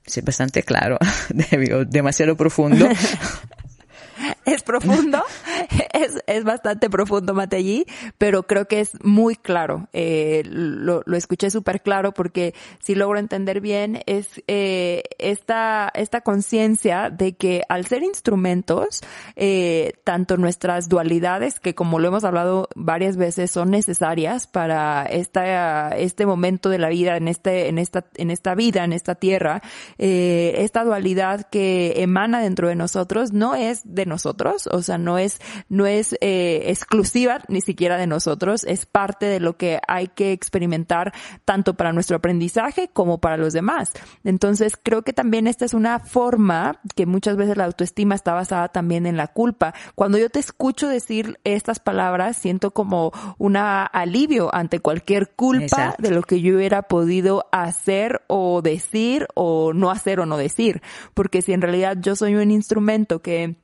si 0.06 0.20
es 0.20 0.24
bastante 0.24 0.62
claro, 0.62 0.98
demasiado 1.88 2.34
profundo. 2.34 2.88
es 4.46 4.62
profundo, 4.62 5.22
es, 5.92 6.22
es, 6.26 6.44
bastante 6.44 6.90
profundo 6.90 7.34
Matellí, 7.34 7.86
pero 8.18 8.44
creo 8.44 8.66
que 8.66 8.80
es 8.80 8.92
muy 9.02 9.36
claro. 9.36 9.88
Eh, 9.92 10.42
lo, 10.46 11.02
lo, 11.06 11.16
escuché 11.16 11.50
súper 11.50 11.82
claro 11.82 12.12
porque 12.12 12.54
si 12.78 12.94
logro 12.94 13.18
entender 13.18 13.60
bien 13.60 14.02
es 14.06 14.28
eh, 14.46 15.02
esta, 15.18 15.90
esta 15.94 16.20
conciencia 16.20 17.10
de 17.10 17.34
que 17.34 17.62
al 17.68 17.86
ser 17.86 18.02
instrumentos, 18.02 19.00
eh, 19.34 19.94
tanto 20.04 20.36
nuestras 20.36 20.88
dualidades, 20.88 21.60
que 21.60 21.74
como 21.74 21.98
lo 21.98 22.08
hemos 22.08 22.24
hablado 22.24 22.68
varias 22.74 23.16
veces, 23.16 23.50
son 23.50 23.70
necesarias 23.70 24.46
para 24.46 25.04
esta, 25.04 25.90
este 25.90 26.26
momento 26.26 26.68
de 26.68 26.78
la 26.78 26.88
vida, 26.88 27.16
en 27.16 27.28
este, 27.28 27.68
en 27.68 27.78
esta, 27.78 28.06
en 28.14 28.30
esta 28.30 28.54
vida, 28.54 28.84
en 28.84 28.92
esta 28.92 29.14
tierra, 29.14 29.62
eh, 29.98 30.54
esta 30.58 30.84
dualidad 30.84 31.48
que 31.48 32.02
emana 32.02 32.40
dentro 32.40 32.68
de 32.68 32.74
nosotros 32.74 33.32
no 33.32 33.54
es 33.54 33.82
de 33.84 34.06
nosotros, 34.06 34.68
o 34.70 34.82
sea, 34.82 34.98
no 34.98 35.18
es, 35.18 35.40
no 35.68 35.86
es 35.86 36.14
eh, 36.20 36.64
exclusiva 36.66 37.40
ni 37.48 37.60
siquiera 37.60 37.96
de 37.96 38.06
nosotros, 38.06 38.64
es 38.64 38.86
parte 38.86 39.26
de 39.26 39.40
lo 39.40 39.56
que 39.56 39.80
hay 39.88 40.08
que 40.08 40.32
experimentar 40.32 41.12
tanto 41.44 41.74
para 41.74 41.92
nuestro 41.92 42.16
aprendizaje 42.16 42.88
como 42.92 43.18
para 43.18 43.36
los 43.36 43.52
demás. 43.52 43.92
Entonces, 44.24 44.78
creo 44.82 45.02
que 45.02 45.12
también 45.12 45.46
esta 45.46 45.64
es 45.64 45.74
una 45.74 45.98
forma 45.98 46.80
que 46.94 47.06
muchas 47.06 47.36
veces 47.36 47.56
la 47.56 47.64
autoestima 47.64 48.14
está 48.14 48.34
basada 48.34 48.68
también 48.68 49.06
en 49.06 49.16
la 49.16 49.28
culpa. 49.28 49.74
Cuando 49.94 50.18
yo 50.18 50.30
te 50.30 50.38
escucho 50.38 50.88
decir 50.88 51.38
estas 51.44 51.80
palabras, 51.80 52.36
siento 52.36 52.72
como 52.72 53.12
un 53.38 53.56
alivio 53.56 54.54
ante 54.54 54.80
cualquier 54.80 55.30
culpa 55.34 55.94
de 55.98 56.10
lo 56.10 56.22
que 56.22 56.40
yo 56.40 56.56
hubiera 56.56 56.82
podido 56.82 57.46
hacer 57.52 58.22
o 58.26 58.62
decir 58.62 59.26
o 59.34 59.72
no 59.72 59.90
hacer 59.90 60.20
o 60.20 60.26
no 60.26 60.36
decir. 60.36 60.82
Porque 61.14 61.42
si 61.42 61.52
en 61.52 61.62
realidad 61.62 61.96
yo 62.00 62.16
soy 62.16 62.34
un 62.34 62.50
instrumento 62.50 63.20
que 63.22 63.56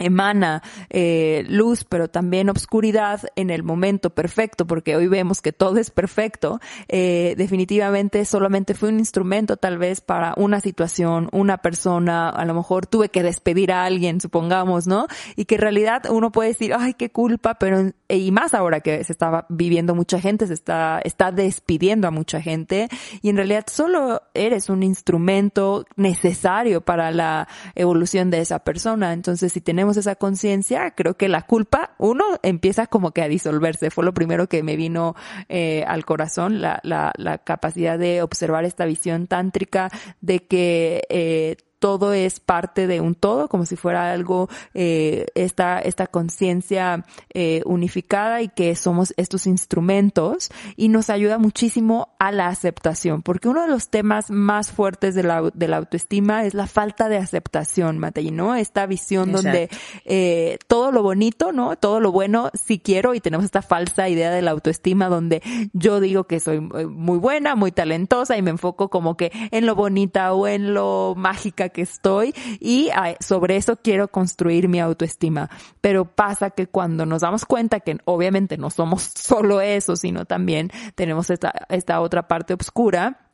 emana 0.00 0.62
eh, 0.88 1.44
luz, 1.48 1.84
pero 1.84 2.08
también 2.08 2.50
obscuridad 2.50 3.20
en 3.36 3.50
el 3.50 3.62
momento 3.62 4.10
perfecto, 4.10 4.66
porque 4.66 4.96
hoy 4.96 5.06
vemos 5.06 5.40
que 5.42 5.52
todo 5.52 5.78
es 5.78 5.90
perfecto, 5.90 6.60
eh, 6.88 7.34
definitivamente 7.36 8.24
solamente 8.24 8.74
fue 8.74 8.88
un 8.88 8.98
instrumento 8.98 9.56
tal 9.56 9.78
vez 9.78 10.00
para 10.00 10.34
una 10.36 10.60
situación, 10.60 11.28
una 11.32 11.58
persona, 11.58 12.30
a 12.30 12.44
lo 12.44 12.54
mejor 12.54 12.86
tuve 12.86 13.10
que 13.10 13.22
despedir 13.22 13.72
a 13.72 13.84
alguien, 13.84 14.20
supongamos, 14.20 14.86
¿no? 14.86 15.06
Y 15.36 15.44
que 15.44 15.56
en 15.56 15.60
realidad 15.60 16.02
uno 16.10 16.32
puede 16.32 16.50
decir, 16.50 16.74
ay, 16.76 16.94
qué 16.94 17.10
culpa, 17.10 17.54
pero, 17.54 17.92
y 18.08 18.30
más 18.32 18.54
ahora 18.54 18.80
que 18.80 19.04
se 19.04 19.12
estaba 19.12 19.46
viviendo 19.48 19.94
mucha 19.94 20.20
gente, 20.20 20.46
se 20.46 20.54
está, 20.54 21.00
está 21.04 21.30
despidiendo 21.30 22.08
a 22.08 22.10
mucha 22.10 22.40
gente, 22.40 22.88
y 23.22 23.28
en 23.28 23.36
realidad 23.36 23.66
solo 23.68 24.22
eres 24.34 24.68
un 24.70 24.82
instrumento 24.82 25.84
necesario 25.96 26.80
para 26.80 27.10
la 27.10 27.48
evolución 27.74 28.30
de 28.30 28.40
esa 28.40 28.60
persona. 28.60 29.12
Entonces, 29.12 29.52
si 29.52 29.60
tenemos 29.60 29.89
esa 29.96 30.14
conciencia, 30.14 30.90
creo 30.92 31.14
que 31.16 31.28
la 31.28 31.42
culpa, 31.42 31.94
uno, 31.98 32.24
empieza 32.42 32.86
como 32.86 33.12
que 33.12 33.22
a 33.22 33.28
disolverse. 33.28 33.90
Fue 33.90 34.04
lo 34.04 34.14
primero 34.14 34.48
que 34.48 34.62
me 34.62 34.76
vino 34.76 35.14
eh, 35.48 35.84
al 35.86 36.04
corazón, 36.04 36.60
la, 36.60 36.80
la, 36.82 37.12
la 37.16 37.38
capacidad 37.38 37.98
de 37.98 38.22
observar 38.22 38.64
esta 38.64 38.84
visión 38.84 39.26
tántrica 39.26 39.90
de 40.20 40.46
que 40.46 41.02
eh, 41.08 41.56
todo 41.80 42.12
es 42.12 42.38
parte 42.38 42.86
de 42.86 43.00
un 43.00 43.14
todo, 43.14 43.48
como 43.48 43.64
si 43.64 43.74
fuera 43.74 44.12
algo, 44.12 44.48
eh, 44.74 45.26
esta, 45.34 45.80
esta 45.80 46.06
conciencia 46.06 47.04
eh, 47.34 47.62
unificada 47.64 48.42
y 48.42 48.48
que 48.48 48.76
somos 48.76 49.14
estos 49.16 49.46
instrumentos 49.46 50.50
y 50.76 50.88
nos 50.88 51.10
ayuda 51.10 51.38
muchísimo 51.38 52.10
a 52.18 52.32
la 52.32 52.48
aceptación, 52.48 53.22
porque 53.22 53.48
uno 53.48 53.62
de 53.62 53.68
los 53.68 53.88
temas 53.88 54.30
más 54.30 54.70
fuertes 54.70 55.14
de 55.14 55.22
la, 55.22 55.50
de 55.54 55.68
la 55.68 55.78
autoestima 55.78 56.44
es 56.44 56.54
la 56.54 56.66
falta 56.66 57.08
de 57.08 57.16
aceptación, 57.16 57.98
Matei, 57.98 58.30
¿no? 58.30 58.54
Esta 58.54 58.86
visión 58.86 59.32
donde 59.32 59.70
eh, 60.04 60.58
todo 60.68 60.92
lo 60.92 61.02
bonito, 61.02 61.52
¿no? 61.52 61.76
Todo 61.76 62.00
lo 62.00 62.12
bueno 62.12 62.50
sí 62.52 62.78
quiero 62.78 63.14
y 63.14 63.20
tenemos 63.20 63.46
esta 63.46 63.62
falsa 63.62 64.08
idea 64.08 64.30
de 64.30 64.42
la 64.42 64.50
autoestima 64.50 65.08
donde 65.08 65.42
yo 65.72 66.00
digo 66.00 66.24
que 66.24 66.40
soy 66.40 66.56
eh, 66.56 66.86
muy 66.86 67.18
buena, 67.18 67.54
muy 67.54 67.72
talentosa 67.72 68.36
y 68.36 68.42
me 68.42 68.50
enfoco 68.50 68.90
como 68.90 69.16
que 69.16 69.32
en 69.50 69.64
lo 69.64 69.74
bonita 69.74 70.34
o 70.34 70.46
en 70.46 70.74
lo 70.74 71.14
mágica 71.16 71.69
que 71.70 71.82
estoy 71.82 72.34
y 72.60 72.90
sobre 73.20 73.56
eso 73.56 73.76
quiero 73.76 74.08
construir 74.08 74.68
mi 74.68 74.80
autoestima. 74.80 75.50
Pero 75.80 76.04
pasa 76.04 76.50
que 76.50 76.66
cuando 76.66 77.06
nos 77.06 77.22
damos 77.22 77.44
cuenta 77.44 77.80
que 77.80 77.98
obviamente 78.04 78.58
no 78.58 78.70
somos 78.70 79.02
solo 79.14 79.60
eso, 79.60 79.96
sino 79.96 80.24
también 80.24 80.70
tenemos 80.94 81.30
esta, 81.30 81.52
esta 81.68 82.00
otra 82.00 82.28
parte 82.28 82.54
oscura, 82.54 83.29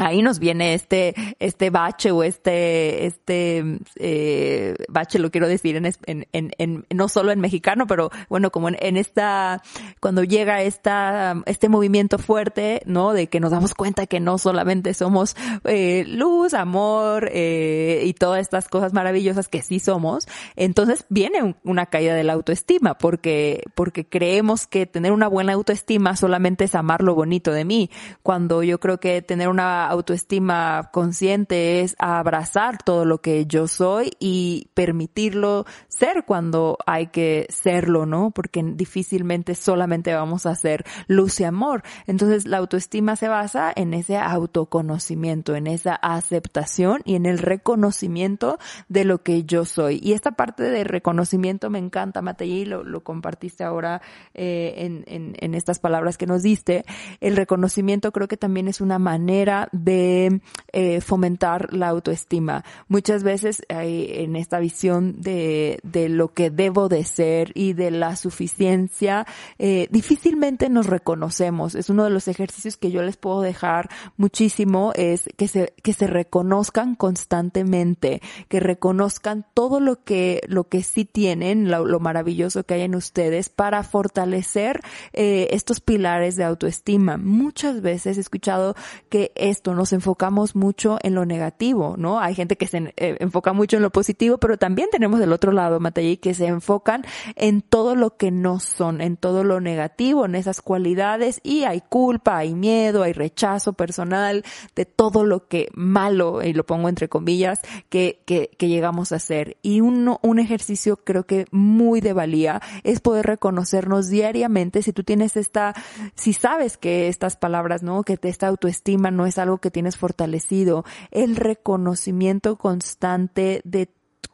ahí 0.00 0.22
nos 0.22 0.38
viene 0.38 0.74
este, 0.74 1.14
este 1.38 1.70
bache 1.70 2.10
o 2.10 2.22
este, 2.22 3.06
este, 3.06 3.78
eh, 3.96 4.74
bache 4.88 5.18
lo 5.18 5.30
quiero 5.30 5.46
decir 5.46 5.76
en, 5.76 5.86
en, 6.06 6.26
en, 6.32 6.86
no 6.90 7.08
solo 7.08 7.32
en 7.32 7.40
mexicano, 7.40 7.86
pero 7.86 8.10
bueno, 8.28 8.50
como 8.50 8.68
en, 8.68 8.96
esta, 8.96 9.62
cuando 10.00 10.24
llega 10.24 10.62
esta, 10.62 11.42
este 11.46 11.68
movimiento 11.68 12.18
fuerte, 12.18 12.82
¿no? 12.86 13.12
De 13.12 13.28
que 13.28 13.40
nos 13.40 13.50
damos 13.50 13.74
cuenta 13.74 14.06
que 14.06 14.20
no 14.20 14.38
solamente 14.38 14.94
somos 14.94 15.36
eh, 15.64 16.04
luz, 16.06 16.54
amor, 16.54 17.28
eh, 17.32 18.02
y 18.04 18.14
todas 18.14 18.40
estas 18.40 18.68
cosas 18.68 18.92
maravillosas 18.92 19.48
que 19.48 19.62
sí 19.62 19.80
somos, 19.80 20.26
entonces 20.56 21.04
viene 21.08 21.56
una 21.62 21.86
caída 21.86 22.14
de 22.14 22.24
la 22.24 22.32
autoestima, 22.32 22.94
porque, 22.96 23.64
porque 23.74 24.06
creemos 24.06 24.66
que 24.66 24.86
tener 24.86 25.12
una 25.12 25.28
buena 25.28 25.52
autoestima 25.52 26.16
solamente 26.16 26.64
es 26.64 26.74
amar 26.74 27.02
lo 27.02 27.14
bonito 27.14 27.52
de 27.52 27.64
mí, 27.64 27.90
cuando 28.22 28.62
yo 28.62 28.80
creo 28.80 28.98
que 28.98 29.20
tener 29.20 29.48
una 29.48 29.89
autoestima 29.90 30.90
consciente 30.92 31.80
es 31.80 31.96
abrazar 31.98 32.78
todo 32.82 33.04
lo 33.04 33.20
que 33.20 33.46
yo 33.46 33.68
soy 33.68 34.12
y 34.18 34.68
permitirlo 34.74 35.66
ser 35.88 36.24
cuando 36.24 36.78
hay 36.86 37.08
que 37.08 37.46
serlo, 37.50 38.06
¿no? 38.06 38.30
Porque 38.30 38.62
difícilmente 38.62 39.54
solamente 39.54 40.14
vamos 40.14 40.46
a 40.46 40.54
ser 40.54 40.84
luz 41.06 41.40
y 41.40 41.44
amor. 41.44 41.82
Entonces 42.06 42.46
la 42.46 42.58
autoestima 42.58 43.16
se 43.16 43.28
basa 43.28 43.72
en 43.74 43.94
ese 43.94 44.16
autoconocimiento, 44.16 45.54
en 45.54 45.66
esa 45.66 45.94
aceptación 45.94 47.02
y 47.04 47.14
en 47.14 47.26
el 47.26 47.38
reconocimiento 47.38 48.58
de 48.88 49.04
lo 49.04 49.22
que 49.22 49.44
yo 49.44 49.64
soy. 49.64 50.00
Y 50.02 50.12
esta 50.12 50.32
parte 50.32 50.64
de 50.64 50.84
reconocimiento 50.84 51.70
me 51.70 51.78
encanta, 51.78 52.22
Matei, 52.22 52.64
lo, 52.64 52.84
lo 52.84 53.02
compartiste 53.02 53.64
ahora 53.64 54.02
eh, 54.34 54.74
en, 54.78 55.04
en, 55.06 55.34
en 55.38 55.54
estas 55.54 55.78
palabras 55.78 56.16
que 56.16 56.26
nos 56.26 56.42
diste. 56.42 56.84
El 57.20 57.36
reconocimiento 57.36 58.12
creo 58.12 58.28
que 58.28 58.36
también 58.36 58.68
es 58.68 58.80
una 58.80 58.98
manera 58.98 59.68
de 59.72 60.40
eh, 60.72 61.00
fomentar 61.00 61.72
la 61.72 61.88
autoestima. 61.88 62.64
Muchas 62.88 63.22
veces 63.22 63.62
en 63.68 64.36
esta 64.36 64.58
visión 64.58 65.20
de, 65.20 65.80
de, 65.82 66.08
lo 66.08 66.32
que 66.32 66.50
debo 66.50 66.88
de 66.88 67.04
ser 67.04 67.52
y 67.54 67.72
de 67.72 67.90
la 67.90 68.16
suficiencia, 68.16 69.26
eh, 69.58 69.88
difícilmente 69.90 70.68
nos 70.68 70.86
reconocemos. 70.86 71.74
Es 71.74 71.90
uno 71.90 72.04
de 72.04 72.10
los 72.10 72.28
ejercicios 72.28 72.76
que 72.76 72.90
yo 72.90 73.02
les 73.02 73.16
puedo 73.16 73.40
dejar 73.40 73.88
muchísimo, 74.16 74.92
es 74.94 75.28
que 75.36 75.48
se, 75.48 75.74
que 75.82 75.92
se 75.92 76.06
reconozcan 76.06 76.94
constantemente, 76.94 78.20
que 78.48 78.60
reconozcan 78.60 79.46
todo 79.54 79.80
lo 79.80 80.02
que, 80.04 80.40
lo 80.46 80.64
que 80.64 80.82
sí 80.82 81.04
tienen, 81.04 81.70
lo, 81.70 82.00
maravilloso 82.00 82.64
que 82.64 82.74
hay 82.74 82.82
en 82.82 82.94
ustedes 82.94 83.48
para 83.48 83.82
fortalecer 83.82 84.80
eh, 85.12 85.48
estos 85.50 85.80
pilares 85.80 86.36
de 86.36 86.44
autoestima. 86.44 87.16
Muchas 87.18 87.82
veces 87.82 88.16
he 88.16 88.20
escuchado 88.20 88.74
que 89.08 89.32
esto 89.60 89.74
nos 89.74 89.92
enfocamos 89.92 90.56
mucho 90.56 90.98
en 91.02 91.14
lo 91.14 91.26
negativo, 91.26 91.96
¿no? 91.98 92.18
Hay 92.18 92.34
gente 92.34 92.56
que 92.56 92.66
se 92.66 92.94
eh, 92.96 93.16
enfoca 93.20 93.52
mucho 93.52 93.76
en 93.76 93.82
lo 93.82 93.90
positivo, 93.90 94.38
pero 94.38 94.56
también 94.56 94.88
tenemos 94.90 95.20
del 95.20 95.34
otro 95.34 95.52
lado, 95.52 95.80
Matei, 95.80 96.16
que 96.16 96.32
se 96.32 96.46
enfocan 96.46 97.04
en 97.36 97.60
todo 97.60 97.94
lo 97.94 98.16
que 98.16 98.30
no 98.30 98.58
son, 98.58 99.02
en 99.02 99.18
todo 99.18 99.44
lo 99.44 99.60
negativo, 99.60 100.24
en 100.24 100.34
esas 100.34 100.62
cualidades 100.62 101.40
y 101.42 101.64
hay 101.64 101.82
culpa, 101.82 102.38
hay 102.38 102.54
miedo, 102.54 103.02
hay 103.02 103.12
rechazo 103.12 103.74
personal 103.74 104.44
de 104.74 104.86
todo 104.86 105.26
lo 105.26 105.46
que 105.46 105.68
malo, 105.74 106.42
y 106.42 106.54
lo 106.54 106.64
pongo 106.64 106.88
entre 106.88 107.10
comillas, 107.10 107.60
que, 107.90 108.22
que, 108.24 108.48
que 108.56 108.68
llegamos 108.68 109.12
a 109.12 109.16
hacer. 109.16 109.58
Y 109.60 109.82
un, 109.82 110.16
un 110.22 110.38
ejercicio 110.38 110.96
creo 110.96 111.26
que 111.26 111.44
muy 111.50 112.00
de 112.00 112.14
valía 112.14 112.62
es 112.82 113.00
poder 113.00 113.26
reconocernos 113.26 114.08
diariamente 114.08 114.80
si 114.80 114.94
tú 114.94 115.04
tienes 115.04 115.36
esta, 115.36 115.74
si 116.14 116.32
sabes 116.32 116.78
que 116.78 117.08
estas 117.08 117.36
palabras, 117.36 117.82
¿no? 117.82 118.04
Que 118.04 118.18
esta 118.22 118.46
autoestima 118.46 119.10
no 119.10 119.26
es 119.26 119.36
algo 119.36 119.49
que 119.58 119.70
tienes 119.70 119.96
fortalecido, 119.96 120.84
el 121.10 121.36
reconocimiento 121.36 122.56
constante 122.56 123.60
de 123.64 123.90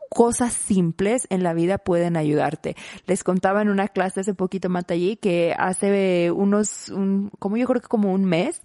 cosas 0.08 0.54
simples 0.54 1.26
en 1.30 1.42
la 1.42 1.52
vida 1.52 1.78
pueden 1.78 2.16
ayudarte. 2.16 2.76
Les 3.06 3.22
contaba 3.24 3.62
en 3.62 3.68
una 3.68 3.88
clase 3.88 4.20
hace 4.20 4.34
poquito 4.34 4.68
Matallí 4.68 5.16
que 5.16 5.54
hace 5.58 6.30
unos, 6.30 6.88
un, 6.88 7.30
como 7.38 7.56
yo 7.56 7.66
creo 7.66 7.82
que 7.82 7.88
como 7.88 8.12
un 8.12 8.24
mes, 8.24 8.62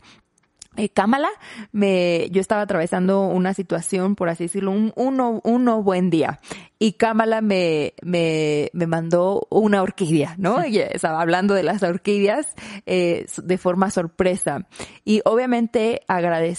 eh, 0.77 0.87
Kamala, 0.87 1.29
me, 1.73 2.29
yo 2.31 2.39
estaba 2.39 2.61
atravesando 2.61 3.27
una 3.27 3.53
situación, 3.53 4.15
por 4.15 4.29
así 4.29 4.45
decirlo, 4.45 4.71
un 4.71 4.93
uno, 4.95 5.41
uno 5.43 5.83
buen 5.83 6.09
día. 6.09 6.39
Y 6.79 6.93
Kamala 6.93 7.41
me, 7.41 7.93
me, 8.01 8.69
me 8.71 8.87
mandó 8.87 9.45
una 9.49 9.81
orquídea, 9.81 10.35
¿no? 10.37 10.65
Y 10.65 10.79
estaba 10.79 11.21
hablando 11.21 11.53
de 11.55 11.63
las 11.63 11.83
orquídeas 11.83 12.55
eh, 12.85 13.25
de 13.43 13.57
forma 13.57 13.91
sorpresa. 13.91 14.67
Y 15.03 15.21
obviamente 15.25 16.01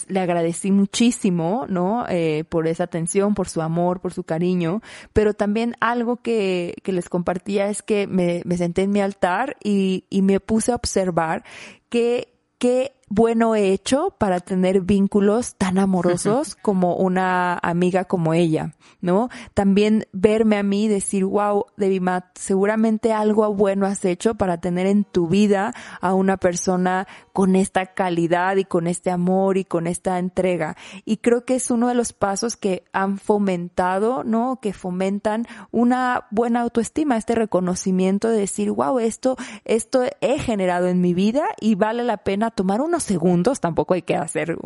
le 0.08 0.20
agradecí 0.20 0.70
muchísimo, 0.70 1.64
¿no? 1.68 2.04
Eh, 2.08 2.44
por 2.48 2.68
esa 2.68 2.84
atención, 2.84 3.34
por 3.34 3.48
su 3.48 3.62
amor, 3.62 4.00
por 4.00 4.12
su 4.12 4.24
cariño. 4.24 4.82
Pero 5.14 5.32
también 5.32 5.74
algo 5.80 6.18
que, 6.18 6.76
que 6.82 6.92
les 6.92 7.08
compartía 7.08 7.68
es 7.68 7.82
que 7.82 8.06
me, 8.06 8.42
me 8.44 8.58
senté 8.58 8.82
en 8.82 8.90
mi 8.90 9.00
altar 9.00 9.56
y, 9.64 10.04
y 10.10 10.20
me 10.20 10.38
puse 10.38 10.70
a 10.70 10.76
observar 10.76 11.44
que, 11.88 12.32
que 12.58 12.92
bueno 13.14 13.54
he 13.54 13.72
hecho 13.74 14.14
para 14.16 14.40
tener 14.40 14.80
vínculos 14.80 15.56
tan 15.56 15.76
amorosos 15.78 16.54
como 16.54 16.96
una 16.96 17.58
amiga 17.62 18.06
como 18.06 18.32
ella, 18.32 18.74
¿no? 19.02 19.28
También 19.52 20.06
verme 20.12 20.56
a 20.56 20.62
mí 20.62 20.84
y 20.84 20.88
decir, 20.88 21.26
wow, 21.26 21.66
Devimat, 21.76 22.24
seguramente 22.38 23.12
algo 23.12 23.52
bueno 23.54 23.84
has 23.84 24.02
hecho 24.06 24.34
para 24.36 24.62
tener 24.62 24.86
en 24.86 25.04
tu 25.04 25.28
vida 25.28 25.74
a 26.00 26.14
una 26.14 26.38
persona 26.38 27.06
con 27.34 27.54
esta 27.54 27.92
calidad 27.92 28.56
y 28.56 28.64
con 28.64 28.86
este 28.86 29.10
amor 29.10 29.58
y 29.58 29.66
con 29.66 29.86
esta 29.86 30.18
entrega. 30.18 30.78
Y 31.04 31.18
creo 31.18 31.44
que 31.44 31.56
es 31.56 31.70
uno 31.70 31.88
de 31.88 31.94
los 31.94 32.14
pasos 32.14 32.56
que 32.56 32.84
han 32.94 33.18
fomentado, 33.18 34.24
¿no? 34.24 34.58
Que 34.62 34.72
fomentan 34.72 35.46
una 35.70 36.28
buena 36.30 36.62
autoestima, 36.62 37.18
este 37.18 37.34
reconocimiento 37.34 38.28
de 38.28 38.38
decir, 38.38 38.70
wow, 38.70 38.98
esto, 39.00 39.36
esto 39.66 40.02
he 40.22 40.38
generado 40.38 40.88
en 40.88 41.02
mi 41.02 41.12
vida 41.12 41.44
y 41.60 41.74
vale 41.74 42.04
la 42.04 42.16
pena 42.16 42.50
tomar 42.50 42.80
unos 42.80 43.01
segundos, 43.04 43.60
tampoco 43.60 43.94
hay 43.94 44.02
que 44.02 44.16
hacer 44.16 44.56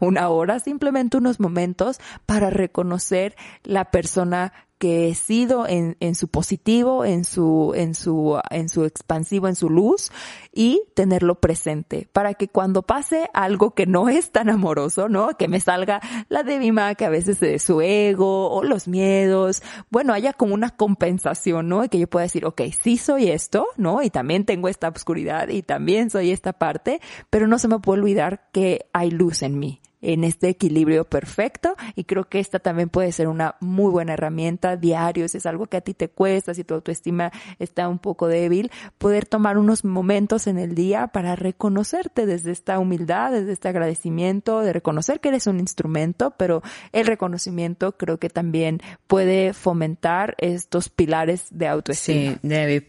una 0.00 0.28
hora, 0.28 0.60
simplemente 0.60 1.16
unos 1.16 1.40
momentos 1.40 1.98
para 2.26 2.50
reconocer 2.50 3.36
la 3.64 3.86
persona 3.86 4.52
que 4.78 5.08
he 5.08 5.14
sido 5.14 5.66
en, 5.66 5.96
en 6.00 6.14
su 6.14 6.28
positivo, 6.28 7.04
en 7.04 7.24
su, 7.24 7.72
en 7.74 7.94
su, 7.94 8.38
en 8.50 8.68
su 8.68 8.84
expansivo, 8.84 9.48
en 9.48 9.54
su 9.54 9.70
luz 9.70 10.10
y 10.52 10.82
tenerlo 10.94 11.36
presente 11.36 12.08
para 12.12 12.34
que 12.34 12.48
cuando 12.48 12.82
pase 12.82 13.30
algo 13.32 13.74
que 13.74 13.86
no 13.86 14.08
es 14.08 14.30
tan 14.32 14.50
amoroso, 14.50 15.08
¿no? 15.08 15.36
Que 15.36 15.48
me 15.48 15.60
salga 15.60 16.00
la 16.28 16.42
debima 16.42 16.94
que 16.94 17.04
a 17.04 17.10
veces 17.10 17.40
de 17.40 17.58
su 17.58 17.80
ego 17.80 18.50
o 18.50 18.64
los 18.64 18.86
miedos, 18.88 19.62
bueno, 19.90 20.12
haya 20.12 20.32
como 20.32 20.54
una 20.54 20.70
compensación, 20.70 21.68
¿no? 21.68 21.84
Y 21.84 21.88
que 21.88 21.98
yo 21.98 22.06
pueda 22.06 22.24
decir, 22.24 22.44
ok, 22.44 22.62
sí 22.82 22.98
soy 22.98 23.30
esto, 23.30 23.66
¿no? 23.76 24.02
Y 24.02 24.10
también 24.10 24.44
tengo 24.44 24.68
esta 24.68 24.88
oscuridad 24.88 25.48
y 25.48 25.62
también 25.62 26.10
soy 26.10 26.32
esta 26.32 26.52
parte, 26.52 27.00
pero 27.30 27.46
no 27.46 27.58
se 27.58 27.68
me 27.68 27.78
puede 27.78 28.00
olvidar 28.00 28.48
que 28.52 28.86
hay 28.92 29.10
luz 29.10 29.42
en 29.42 29.58
mí 29.58 29.80
en 30.06 30.22
este 30.22 30.48
equilibrio 30.48 31.04
perfecto. 31.04 31.74
Y 31.96 32.04
creo 32.04 32.28
que 32.28 32.38
esta 32.38 32.60
también 32.60 32.88
puede 32.88 33.10
ser 33.10 33.26
una 33.26 33.56
muy 33.60 33.90
buena 33.90 34.14
herramienta 34.14 34.76
diario, 34.76 35.28
si 35.28 35.38
es 35.38 35.46
algo 35.46 35.66
que 35.66 35.76
a 35.76 35.80
ti 35.80 35.94
te 35.94 36.08
cuesta, 36.08 36.54
si 36.54 36.62
tu 36.62 36.74
autoestima 36.74 37.32
está 37.58 37.88
un 37.88 37.98
poco 37.98 38.28
débil, 38.28 38.70
poder 38.98 39.26
tomar 39.26 39.58
unos 39.58 39.84
momentos 39.84 40.46
en 40.46 40.58
el 40.58 40.74
día 40.74 41.08
para 41.08 41.34
reconocerte 41.34 42.24
desde 42.24 42.52
esta 42.52 42.78
humildad, 42.78 43.32
desde 43.32 43.52
este 43.52 43.68
agradecimiento, 43.68 44.60
de 44.60 44.72
reconocer 44.72 45.18
que 45.18 45.30
eres 45.30 45.48
un 45.48 45.58
instrumento, 45.58 46.34
pero 46.36 46.62
el 46.92 47.06
reconocimiento 47.06 47.96
creo 47.96 48.18
que 48.18 48.30
también 48.30 48.80
puede 49.08 49.54
fomentar 49.54 50.36
estos 50.38 50.88
pilares 50.88 51.46
de 51.50 51.66
autoestima. 51.66 52.32
Sí, 52.32 52.38
David, 52.42 52.84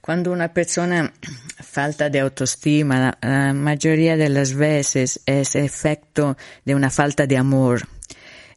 cuando 0.00 0.30
una 0.30 0.54
persona 0.54 1.12
falta 1.58 2.08
de 2.08 2.20
autoestima, 2.20 3.16
la, 3.20 3.52
mayoría 3.54 4.16
de 4.16 4.28
las 4.28 4.54
veces 4.54 5.20
es 5.26 5.56
efecto 5.56 6.36
de 6.64 6.74
una 6.74 6.90
falta 6.90 7.26
de 7.26 7.36
amor. 7.36 7.88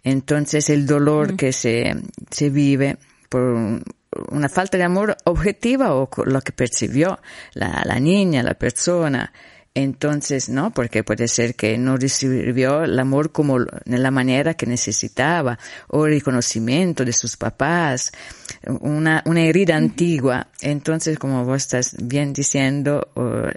Entonces 0.03 0.69
el 0.69 0.85
dolor 0.85 1.35
que 1.35 1.53
se, 1.53 1.95
se 2.29 2.49
vive 2.49 2.97
por 3.29 3.81
una 4.29 4.49
falta 4.49 4.77
de 4.77 4.83
amor 4.83 5.17
objetiva 5.23 5.95
o 5.95 6.09
lo 6.25 6.41
que 6.41 6.51
percibió 6.51 7.19
la, 7.53 7.81
la 7.85 7.99
niña, 7.99 8.43
la 8.43 8.53
persona, 8.53 9.31
entonces, 9.75 10.49
¿no? 10.49 10.71
Porque 10.71 11.03
puede 11.03 11.27
ser 11.27 11.55
que 11.55 11.77
no 11.77 11.97
recibió 11.97 12.83
el 12.83 12.99
amor 12.99 13.31
como 13.31 13.57
en 13.59 14.03
la 14.03 14.11
manera 14.11 14.53
que 14.53 14.67
necesitaba, 14.67 15.57
o 15.87 16.05
el 16.05 16.13
reconocimiento 16.13 17.03
de 17.03 17.13
sus 17.13 17.37
papás, 17.37 18.11
una, 18.81 19.23
una 19.25 19.41
herida 19.41 19.75
antigua. 19.75 20.47
Entonces, 20.61 21.17
como 21.17 21.43
vos 21.43 21.57
estás 21.57 21.95
bien 21.99 22.33
diciendo, 22.33 23.09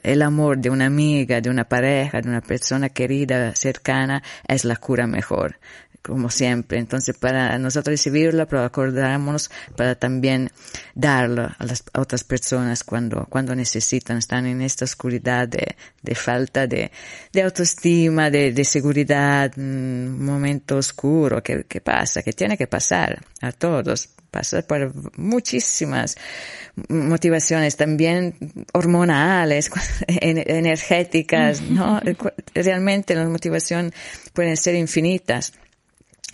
el 0.02 0.22
amor 0.22 0.58
de 0.58 0.70
una 0.70 0.86
amiga, 0.86 1.40
de 1.40 1.50
una 1.50 1.64
pareja, 1.64 2.22
de 2.22 2.28
una 2.28 2.40
persona 2.40 2.88
querida, 2.88 3.54
cercana, 3.54 4.22
es 4.48 4.64
la 4.64 4.76
cura 4.76 5.06
mejor 5.06 5.58
como 6.06 6.30
siempre. 6.30 6.78
Entonces, 6.78 7.16
para 7.16 7.58
nosotros 7.58 7.92
recibirlo, 7.92 8.46
pero 8.46 8.62
acordarnos 8.62 9.50
para 9.76 9.94
también 9.94 10.50
darlo 10.94 11.50
a 11.58 11.64
las 11.64 11.84
otras 11.94 12.24
personas 12.24 12.84
cuando, 12.84 13.26
cuando 13.28 13.54
necesitan, 13.54 14.18
están 14.18 14.46
en 14.46 14.62
esta 14.62 14.84
oscuridad 14.84 15.48
de, 15.48 15.76
de 16.02 16.14
falta 16.14 16.66
de, 16.66 16.90
de 17.32 17.42
autoestima, 17.42 18.30
de, 18.30 18.52
de 18.52 18.64
seguridad, 18.64 19.52
un 19.56 20.24
momento 20.24 20.76
oscuro 20.76 21.42
que, 21.42 21.64
que 21.64 21.80
pasa, 21.80 22.22
que 22.22 22.32
tiene 22.32 22.56
que 22.56 22.66
pasar 22.66 23.20
a 23.40 23.52
todos 23.52 24.08
pasa 24.30 24.62
por 24.62 24.92
muchísimas 25.18 26.16
motivaciones 26.88 27.76
también 27.76 28.34
hormonales, 28.72 29.70
energéticas, 30.06 31.62
¿no? 31.62 32.00
Realmente 32.54 33.14
las 33.14 33.28
motivaciones 33.28 33.92
pueden 34.34 34.56
ser 34.56 34.74
infinitas. 34.74 35.52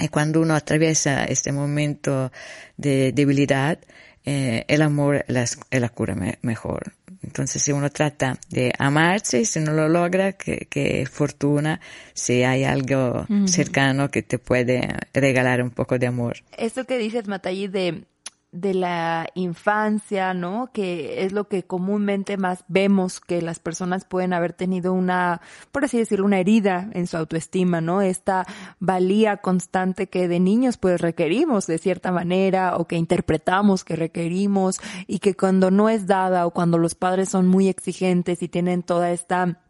Y 0.00 0.09
cuando 0.09 0.40
uno 0.40 0.55
atraviesa 0.55 1.24
este 1.24 1.52
momento 1.52 2.33
de 2.76 3.12
debilidad, 3.12 3.78
eh, 4.24 4.64
el 4.68 4.83
amor 4.83 5.24
es 5.28 5.59
la 5.70 5.88
cura 5.88 6.16
mejor. 6.42 6.92
Entonces, 7.22 7.62
si 7.62 7.72
uno 7.72 7.90
trata 7.90 8.38
de 8.50 8.72
amarse 8.78 9.40
y 9.40 9.44
si 9.44 9.61
no 9.61 9.72
lo 9.72 9.88
logra, 9.88 10.33
qué 10.33 11.07
fortuna 11.11 11.81
si 12.14 12.42
hay 12.42 12.64
algo 12.64 13.26
cercano 13.46 14.11
que 14.11 14.22
te 14.22 14.38
puede 14.38 14.88
regalar 15.14 15.62
un 15.62 15.70
poco 15.70 15.98
de 15.98 16.09
amor. 16.09 16.38
Esto 16.57 16.85
que 16.85 16.98
dices, 16.98 17.28
Matallí, 17.28 17.68
de 17.68 18.05
de 18.53 18.75
la 18.75 19.27
infancia, 19.35 20.35
¿no? 20.35 20.71
Que 20.73 21.25
es 21.25 21.33
lo 21.33 21.49
que 21.49 21.65
comúnmente 21.65 22.37
más 22.37 22.65
vemos 22.69 23.19
que 23.19 23.41
las 23.41 23.59
personas 23.59 24.05
pueden 24.05 24.35
haber 24.35 24.53
tenido 24.53 24.93
una, 24.93 25.41
por 25.73 25.85
así 25.85 25.99
decirlo, 25.99 26.27
una 26.27 26.38
herida 26.38 26.91
en 26.93 27.07
su 27.07 27.17
autoestima, 27.17 27.81
¿no? 27.81 28.03
Esta 28.03 28.45
valía 28.79 29.38
constante 29.38 30.09
que 30.09 30.29
de 30.29 30.38
niños 30.38 30.77
pues 30.77 31.01
requerimos 31.01 31.67
de 31.67 31.79
cierta 31.79 32.12
manera 32.12 32.77
o 32.77 32.87
que 32.87 32.97
interpretamos 32.97 33.85
que 33.85 33.97
requerimos 33.97 34.81
y 35.07 35.19
que 35.19 35.35
cuando 35.35 35.71
no 35.71 35.88
es 35.88 36.07
dada 36.07 36.47
o 36.47 36.51
cuando 36.51 36.77
los 36.77 36.95
padres 36.95 37.31
son 37.31 37.49
muy 37.49 37.69
exigentes 37.69 38.43
y 38.43 38.49
tienen 38.49 38.83
toda 38.83 39.12
esta 39.12 39.62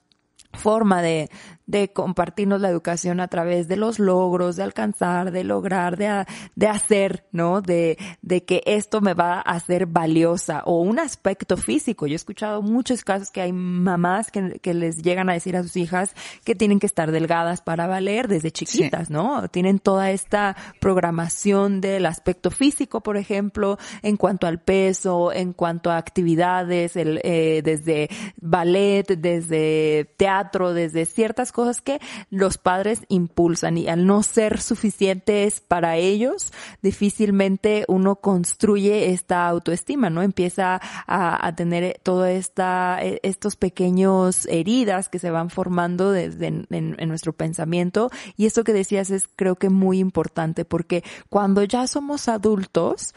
forma 0.53 1.01
de, 1.03 1.31
de 1.67 1.93
compartirnos 1.93 2.61
la 2.61 2.69
educación 2.69 3.21
a 3.21 3.29
través 3.29 3.69
de 3.69 3.77
los 3.77 3.99
logros, 3.99 4.57
de 4.57 4.63
alcanzar, 4.63 5.31
de 5.31 5.45
lograr, 5.45 5.97
de, 5.97 6.27
de 6.55 6.67
hacer, 6.67 7.25
¿no? 7.33 7.63
De, 7.63 7.97
de 8.21 8.45
que 8.45 8.63
esto 8.67 9.01
me 9.01 9.15
va 9.15 9.37
a 9.37 9.41
hacer 9.41 9.87
valiosa 9.87 10.63
o 10.67 10.81
un 10.81 10.99
aspecto 10.99 11.57
físico. 11.57 12.07
Yo 12.07 12.15
he 12.15 12.17
escuchado 12.17 12.63
muchos 12.63 13.05
casos 13.05 13.31
que 13.31 13.41
hay 13.41 13.53
mamás 13.53 14.31
que, 14.31 14.59
que 14.61 14.75
les 14.75 15.03
llegan 15.03 15.31
a 15.31 15.35
decir 15.35 15.57
a 15.57 15.63
sus 15.63 15.77
hijas 15.77 16.15
que 16.45 16.55
tienen 16.55 16.79
que 16.79 16.87
estar 16.87 17.11
delgadas 17.11 17.63
para 17.63 17.87
valer 17.87 18.29
desde 18.29 18.51
chiquitas, 18.51 19.09
¿no? 19.09 19.49
Tienen 19.49 19.79
toda 19.79 20.11
esta 20.11 20.57
programación 20.81 21.81
del 21.81 22.07
aspecto 22.07 22.51
físico, 22.51 23.01
por 23.01 23.17
ejemplo, 23.17 23.79
en 24.03 24.17
cuanto 24.17 24.47
al 24.47 24.61
peso, 24.61 25.33
en 25.33 25.53
cuanto 25.53 25.91
a 25.91 25.97
actividades, 25.97 26.97
el, 26.97 27.21
eh, 27.25 27.63
desde 27.65 28.11
ballet, 28.41 29.07
desde 29.07 30.13
teatro, 30.17 30.42
desde 30.75 31.07
ciertas 31.07 31.53
cosas 31.53 31.81
que 31.81 32.01
los 32.31 32.59
padres 32.59 33.05
impulsan 33.09 33.79
y 33.79 33.89
al 33.89 34.07
no 34.07 34.23
ser 34.23 34.61
suficientes 34.61 35.61
para 35.61 35.97
ellos, 35.97 36.53
difícilmente 36.83 37.85
uno 37.89 38.17
construye 38.17 39.11
esta 39.13 39.47
autoestima, 39.47 40.11
¿no? 40.11 40.23
Empieza 40.23 40.81
a, 41.07 41.55
tener 41.57 42.01
toda 42.03 42.33
esta, 42.33 42.99
e, 43.03 43.21
estos 43.23 43.57
pequeños 43.57 44.47
heridas 44.47 45.09
que 45.09 45.19
se 45.19 45.31
van 45.31 45.51
formando 45.51 46.13
desde 46.13 46.47
en, 46.47 46.97
nuestro 47.09 47.33
pensamiento 47.33 48.11
y 48.37 48.47
esto 48.47 48.65
que 48.65 48.73
decías 48.73 49.11
es 49.11 49.29
creo 49.37 49.57
que 49.57 49.69
muy 49.69 49.99
importante 49.99 50.65
porque 50.65 51.05
cuando 51.29 51.63
ya 51.65 51.87
somos 51.87 52.29
adultos, 52.29 53.15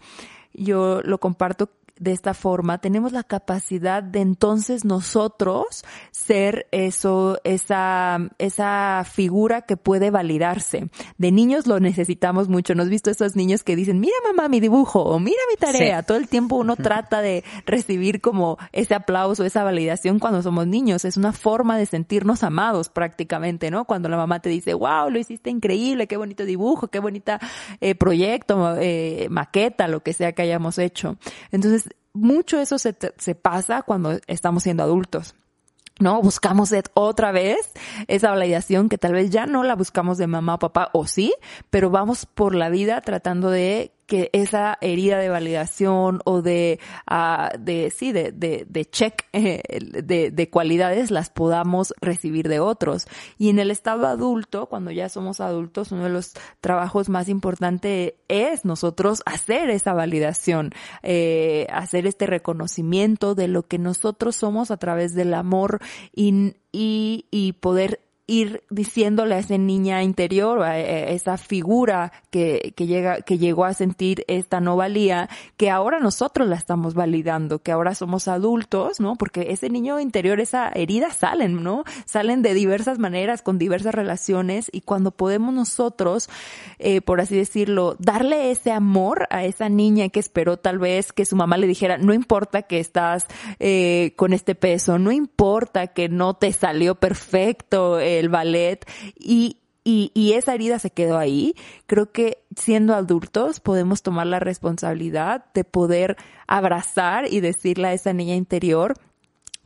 yo 0.53 1.01
lo 1.03 1.19
comparto 1.19 1.69
de 1.97 2.11
esta 2.11 2.33
forma, 2.33 2.79
tenemos 2.79 3.13
la 3.13 3.23
capacidad 3.23 4.03
de 4.03 4.19
entonces 4.19 4.83
nosotros 4.83 5.85
ser 6.11 6.67
eso, 6.71 7.39
esa, 7.45 8.19
esa 8.37 9.05
figura 9.09 9.61
que 9.61 9.77
puede 9.77 10.11
validarse. 10.11 10.89
De 11.17 11.31
niños 11.31 11.67
lo 11.67 11.79
necesitamos 11.79 12.49
mucho. 12.49 12.75
¿Nos 12.75 12.85
has 12.85 12.89
visto 12.89 13.09
esos 13.09 13.35
niños 13.35 13.63
que 13.63 13.77
dicen, 13.77 13.99
mira 13.99 14.15
mamá 14.25 14.49
mi 14.49 14.59
dibujo 14.59 15.01
o 15.03 15.19
mira 15.19 15.39
mi 15.49 15.55
tarea? 15.55 16.03
Todo 16.03 16.17
el 16.17 16.27
tiempo 16.27 16.57
uno 16.57 16.75
trata 16.75 17.21
de 17.21 17.45
recibir 17.65 18.19
como 18.19 18.57
ese 18.73 18.93
aplauso, 18.93 19.45
esa 19.45 19.63
validación 19.63 20.19
cuando 20.19 20.41
somos 20.41 20.67
niños. 20.67 21.05
Es 21.05 21.15
una 21.15 21.31
forma 21.31 21.77
de 21.77 21.85
sentirnos 21.85 22.43
amados 22.43 22.89
prácticamente, 22.89 23.71
¿no? 23.71 23.85
Cuando 23.85 24.09
la 24.09 24.17
mamá 24.17 24.41
te 24.41 24.49
dice, 24.49 24.73
wow, 24.73 25.09
lo 25.09 25.17
hiciste 25.17 25.49
increíble, 25.49 26.07
qué 26.07 26.17
bonito 26.17 26.43
dibujo, 26.43 26.89
qué 26.89 26.99
bonita 26.99 27.39
eh, 27.79 27.95
proyecto, 27.95 28.75
eh, 28.77 29.27
maqueta, 29.29 29.87
lo 29.87 30.01
que 30.01 30.11
sea 30.11 30.33
que 30.33 30.41
hayamos 30.41 30.77
hecho. 30.77 31.15
Entonces, 31.51 31.84
mucho 32.15 32.59
eso 32.59 32.77
se, 32.79 32.95
se 33.17 33.35
pasa 33.35 33.83
cuando 33.83 34.19
estamos 34.27 34.63
siendo 34.63 34.83
adultos. 34.83 35.35
¿no? 35.99 36.21
Buscamos 36.21 36.73
otra 36.93 37.31
vez 37.31 37.57
esa 38.07 38.31
validación 38.31 38.89
que 38.89 38.97
tal 38.97 39.13
vez 39.13 39.29
ya 39.29 39.45
no 39.45 39.63
la 39.63 39.75
buscamos 39.75 40.17
de 40.17 40.27
mamá 40.27 40.55
o 40.55 40.59
papá, 40.59 40.89
o 40.93 41.07
sí, 41.07 41.33
pero 41.69 41.89
vamos 41.89 42.25
por 42.25 42.55
la 42.55 42.69
vida 42.69 43.01
tratando 43.01 43.49
de 43.49 43.94
que 44.05 44.29
esa 44.33 44.77
herida 44.81 45.17
de 45.19 45.29
validación 45.29 46.21
o 46.25 46.41
de, 46.41 46.79
uh, 47.09 47.57
de 47.59 47.91
sí, 47.95 48.11
de, 48.11 48.31
de, 48.31 48.65
de 48.69 48.85
check 48.85 49.25
de, 49.33 50.31
de 50.31 50.49
cualidades 50.49 51.11
las 51.11 51.29
podamos 51.29 51.93
recibir 52.01 52.47
de 52.47 52.59
otros. 52.59 53.07
Y 53.37 53.49
en 53.49 53.59
el 53.59 53.71
estado 53.71 54.07
adulto, 54.07 54.67
cuando 54.67 54.91
ya 54.91 55.09
somos 55.09 55.39
adultos, 55.39 55.91
uno 55.91 56.03
de 56.03 56.09
los 56.09 56.33
trabajos 56.61 57.09
más 57.09 57.29
importantes 57.29 58.13
es 58.27 58.65
nosotros 58.65 59.21
hacer 59.25 59.69
esa 59.69 59.93
validación, 59.93 60.71
eh, 61.03 61.67
hacer 61.71 62.07
este 62.07 62.27
reconocimiento 62.27 63.35
de 63.35 63.47
lo 63.47 63.63
que 63.63 63.77
nosotros 63.77 64.35
somos 64.35 64.71
a 64.71 64.77
través 64.77 65.15
del 65.15 65.33
amor 65.33 65.79
y, 66.13 66.55
y, 66.71 67.25
y 67.31 67.53
poder 67.53 68.04
ir 68.27 68.63
diciéndole 68.69 69.35
a 69.35 69.39
esa 69.39 69.57
niña 69.57 70.01
interior, 70.01 70.63
a 70.63 70.79
esa 70.79 71.37
figura 71.37 72.11
que, 72.31 72.73
que 72.75 72.87
llega, 72.87 73.21
que 73.21 73.37
llegó 73.37 73.65
a 73.65 73.73
sentir 73.73 74.23
esta 74.27 74.59
no 74.59 74.75
valía, 74.75 75.29
que 75.57 75.69
ahora 75.69 75.99
nosotros 75.99 76.47
la 76.47 76.55
estamos 76.55 76.95
validando, 76.95 77.59
que 77.59 77.71
ahora 77.71 77.93
somos 77.93 78.27
adultos, 78.27 78.99
¿no? 78.99 79.15
Porque 79.15 79.47
ese 79.49 79.69
niño 79.69 79.99
interior, 79.99 80.39
esa 80.39 80.69
herida 80.69 81.11
salen, 81.11 81.63
¿no? 81.63 81.83
Salen 82.05 82.41
de 82.41 82.53
diversas 82.53 82.97
maneras, 82.97 83.41
con 83.41 83.59
diversas 83.59 83.93
relaciones, 83.93 84.69
y 84.71 84.81
cuando 84.81 85.11
podemos 85.11 85.53
nosotros, 85.53 86.29
eh, 86.79 87.01
por 87.01 87.21
así 87.21 87.35
decirlo, 87.35 87.95
darle 87.99 88.51
ese 88.51 88.71
amor 88.71 89.27
a 89.29 89.43
esa 89.43 89.69
niña 89.69 90.09
que 90.09 90.19
esperó 90.19 90.57
tal 90.57 90.79
vez 90.79 91.13
que 91.13 91.25
su 91.25 91.35
mamá 91.35 91.57
le 91.57 91.67
dijera, 91.67 91.97
no 91.97 92.13
importa 92.13 92.63
que 92.63 92.79
estás 92.79 93.27
eh, 93.59 94.13
con 94.15 94.33
este 94.33 94.55
peso, 94.55 94.97
no 94.97 95.11
importa 95.11 95.87
que 95.87 96.09
no 96.09 96.33
te 96.33 96.51
salió 96.53 96.95
perfecto, 96.95 97.99
el 98.19 98.29
ballet 98.29 98.85
y, 99.17 99.59
y, 99.83 100.11
y, 100.13 100.33
esa 100.33 100.53
herida 100.53 100.79
se 100.79 100.89
quedó 100.89 101.17
ahí, 101.17 101.55
creo 101.85 102.11
que 102.11 102.39
siendo 102.55 102.95
adultos 102.95 103.59
podemos 103.59 104.01
tomar 104.01 104.27
la 104.27 104.39
responsabilidad 104.39 105.45
de 105.53 105.63
poder 105.63 106.17
abrazar 106.47 107.31
y 107.31 107.39
decirle 107.39 107.87
a 107.87 107.93
esa 107.93 108.13
niña 108.13 108.35
interior, 108.35 108.95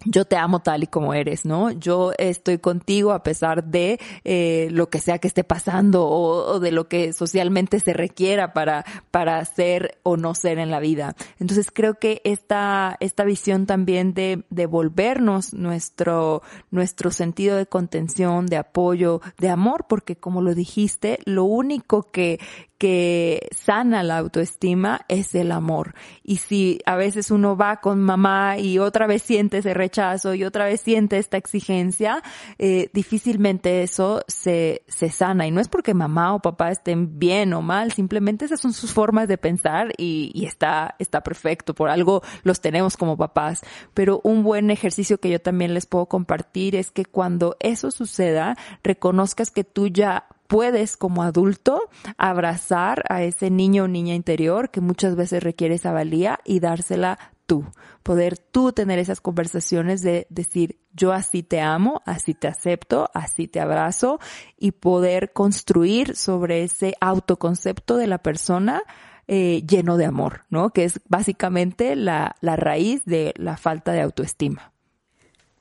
yo 0.06 0.26
te 0.26 0.38
amo 0.38 0.60
tal 0.60 0.84
y 0.84 0.88
como 0.88 1.14
eres, 1.14 1.46
¿no? 1.46 1.72
Yo 1.72 2.12
estoy 2.18 2.58
contigo 2.58 3.12
a 3.12 3.24
pesar 3.24 3.64
de 3.66 4.00
eh, 4.24 4.68
lo 4.72 4.90
que 4.90 5.00
sea 5.00 5.20
que 5.20 5.28
esté 5.28 5.44
pasando 5.44 6.08
o, 6.08 6.60
de 6.60 6.72
lo 6.72 6.88
que 6.88 7.14
socialmente 7.14 7.80
se 7.80 7.94
requiera 7.94 8.54
para, 8.54 8.86
para 9.12 9.44
ser 9.46 9.98
o 10.04 10.18
no 10.18 10.36
ser 10.36 10.60
en 10.60 10.72
la 10.72 10.80
vida. 10.80 11.16
Entonces 11.40 11.70
creo 11.72 11.96
que 11.96 12.22
esta, 12.24 12.98
esta 13.00 13.24
visión 13.24 13.66
también 13.66 14.14
de 14.14 14.44
devolvernos 14.50 15.54
nuestro, 15.54 16.42
nuestro 16.72 17.12
sentido 17.12 17.58
de 17.58 17.66
contención, 17.66 18.46
de 18.46 18.58
apoyo, 18.58 19.22
de 19.38 19.50
amor, 19.50 19.86
porque 19.88 20.16
como 20.16 20.42
lo 20.42 20.56
dijiste, 20.56 21.20
lo 21.26 21.44
único 21.44 22.04
que, 22.04 22.40
que 22.80 23.50
sana 23.52 24.04
la 24.04 24.18
autoestima 24.18 25.02
es 25.10 25.36
el 25.36 25.52
amor. 25.52 25.94
Y 26.24 26.38
si 26.38 26.80
a 26.86 26.96
veces 26.96 27.30
uno 27.30 27.58
va 27.58 27.82
con 27.82 28.00
mamá 28.00 28.58
y 28.58 28.80
otra 28.80 29.06
vez 29.06 29.22
siente 29.22 29.58
ese 29.58 29.74
rechazo 29.74 30.34
y 30.34 30.46
otra 30.46 30.66
vez 30.66 30.80
siente 30.80 31.18
esta 31.18 31.36
exigencia, 31.36 32.24
eh, 32.58 32.90
difícilmente 32.94 33.84
eso 33.84 34.24
se, 34.28 34.84
se 34.88 35.10
sana. 35.10 35.46
Y 35.46 35.52
no 35.52 35.60
es 35.60 35.68
porque 35.68 35.94
mamá 35.94 36.34
o 36.34 36.40
papá 36.40 36.72
estén 36.72 37.20
bien 37.20 37.54
o 37.54 37.62
mal, 37.62 37.92
simplemente 37.92 38.46
esas 38.46 38.62
son 38.62 38.72
sus 38.72 38.94
formas 38.94 39.28
de 39.28 39.38
pensar 39.38 39.92
y, 39.98 40.32
y 40.34 40.46
está, 40.46 40.96
está 41.00 41.22
perfecto. 41.22 41.76
Por 41.76 41.90
algo 41.90 42.24
los 42.44 42.62
tenemos 42.62 42.96
como 42.96 43.18
papás. 43.18 43.62
Pero 43.94 44.22
un 44.24 44.42
buen 44.42 44.72
ejercicio 44.72 45.20
que 45.20 45.30
yo 45.30 45.42
también 45.42 45.74
les 45.74 45.86
puedo 45.86 46.06
compartir 46.06 46.78
es 46.78 46.92
que 46.92 47.04
cuando 47.04 47.58
eso 47.60 47.92
suceda, 47.92 48.56
reconozcas 48.84 49.52
que 49.52 49.66
tú 49.66 49.88
ya 49.88 50.28
puedes 50.50 50.98
como 50.98 51.22
adulto 51.22 51.90
abrazar 52.18 53.04
a 53.08 53.22
ese 53.22 53.52
niño 53.52 53.84
o 53.84 53.88
niña 53.88 54.16
interior 54.16 54.72
que 54.72 54.82
muchas 54.82 55.16
veces 55.16 55.44
requiere 55.44 55.76
esa 55.76 55.92
valía 55.92 56.40
y 56.44 56.60
dársela 56.60 57.20
tú. 57.46 57.66
Poder 58.02 58.40
tú 58.40 58.74
tener 58.74 58.98
esas 58.98 59.22
conversaciones 59.22 60.02
de 60.02 60.26
decir, 60.32 60.80
yo 60.92 61.14
así 61.14 61.44
te 61.44 61.62
amo, 61.62 62.02
así 62.08 62.34
te 62.34 62.48
acepto, 62.48 63.12
así 63.14 63.48
te 63.48 63.60
abrazo 63.60 64.20
y 64.58 64.72
poder 64.72 65.34
construir 65.34 66.16
sobre 66.16 66.64
ese 66.64 66.96
autoconcepto 67.00 67.98
de 67.98 68.08
la 68.08 68.18
persona 68.18 68.82
eh, 69.28 69.62
lleno 69.68 69.98
de 69.98 70.06
amor, 70.06 70.46
¿no? 70.50 70.72
Que 70.72 70.84
es 70.84 71.00
básicamente 71.08 71.96
la, 71.96 72.36
la 72.42 72.56
raíz 72.56 73.06
de 73.06 73.36
la 73.38 73.56
falta 73.56 73.92
de 73.94 74.02
autoestima. 74.02 74.74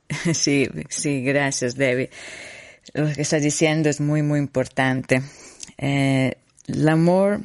Sí, 0.33 0.67
sí, 0.89 1.21
gracias, 1.21 1.75
Debbie 1.75 2.09
lo 2.93 3.13
que 3.13 3.21
estás 3.21 3.41
diciendo 3.41 3.89
es 3.89 3.99
muy, 3.99 4.21
muy 4.21 4.39
importante. 4.39 5.21
Eh, 5.77 6.33
el 6.67 6.89
amor 6.89 7.41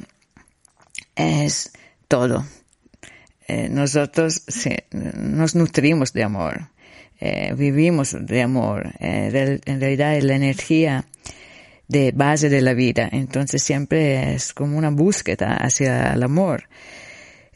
es 1.15 1.71
todo. 2.07 2.45
Eh, 3.47 3.69
nosotros 3.69 4.43
nos 4.91 5.55
nutrimos 5.55 6.13
de 6.13 6.23
amor, 6.23 6.69
eh, 7.19 7.53
vivimos 7.55 8.15
de 8.19 8.41
amor. 8.41 8.93
en 8.99 9.79
realidad 9.79 10.15
es 10.15 10.23
la 10.23 10.35
energía 10.35 11.05
de 11.87 12.11
base 12.11 12.49
de 12.49 12.61
la 12.61 12.73
vida. 12.73 13.07
Entonces 13.11 13.61
siempre 13.61 14.33
es 14.33 14.53
como 14.53 14.77
una 14.77 14.89
búsqueda 14.89 15.55
hacia 15.57 16.13
el 16.13 16.23
amor. 16.23 16.67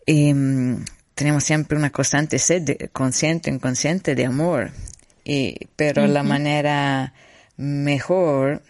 Y 0.06 0.34
mm, 0.34 0.86
tenemos 1.15 1.43
siempre 1.43 1.78
una 1.78 1.91
constante 1.91 2.38
sed, 2.39 2.89
consciente, 2.91 3.49
inconsciente 3.49 4.15
de 4.15 4.25
amor. 4.25 4.71
Y, 5.23 5.67
pero 5.75 6.08
la 6.08 6.23
manera 6.23 7.13
mejor 7.59 8.63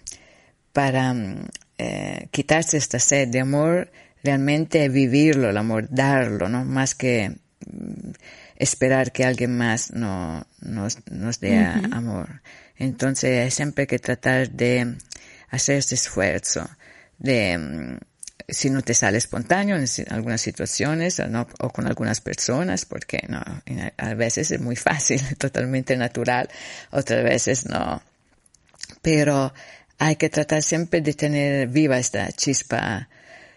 para 0.73 1.13
mm, 1.13 1.47
eh, 1.77 2.27
quitarse 2.31 2.77
esta 2.77 2.99
sed 2.99 3.27
de 3.29 3.39
amor, 3.39 3.91
realmente 4.23 4.89
vivirlo, 4.89 5.49
el 5.49 5.57
amor, 5.57 5.87
darlo, 5.91 6.49
¿no? 6.49 6.65
Más 6.65 6.95
que 6.95 7.29
mm, 7.29 8.11
esperar 8.55 9.11
que 9.11 9.23
alguien 9.23 9.55
más 9.55 9.91
no, 9.91 10.45
nos, 10.61 10.97
nos 11.09 11.39
dé 11.39 11.57
amor. 11.57 12.41
Entonces, 12.77 13.53
siempre 13.53 13.83
hay 13.83 13.87
que 13.87 13.99
tratar 13.99 14.49
de 14.49 14.95
hacer 15.49 15.77
ese 15.77 15.95
esfuerzo 15.95 16.67
de, 17.19 17.57
mm, 17.57 17.97
si 18.47 18.71
no 18.71 18.81
te 18.81 18.95
sale 18.95 19.19
espontáneo 19.19 19.75
en 19.77 19.85
algunas 20.09 20.41
situaciones 20.41 21.19
o, 21.19 21.47
o 21.59 21.69
con 21.69 21.85
algunas 21.85 22.21
personas, 22.21 22.85
porque 22.85 23.23
no, 23.29 23.39
a 23.97 24.13
veces 24.15 24.49
es 24.49 24.59
muy 24.59 24.75
fácil, 24.75 25.21
totalmente 25.37 25.95
natural, 25.95 26.49
otras 26.89 27.23
veces 27.23 27.67
no, 27.67 28.01
pero 29.01 29.53
hay 29.97 30.15
que 30.15 30.29
tratar 30.29 30.63
siempre 30.63 31.01
de 31.01 31.13
tener 31.13 31.67
viva 31.67 31.97
esta 31.97 32.31
chispa 32.31 33.09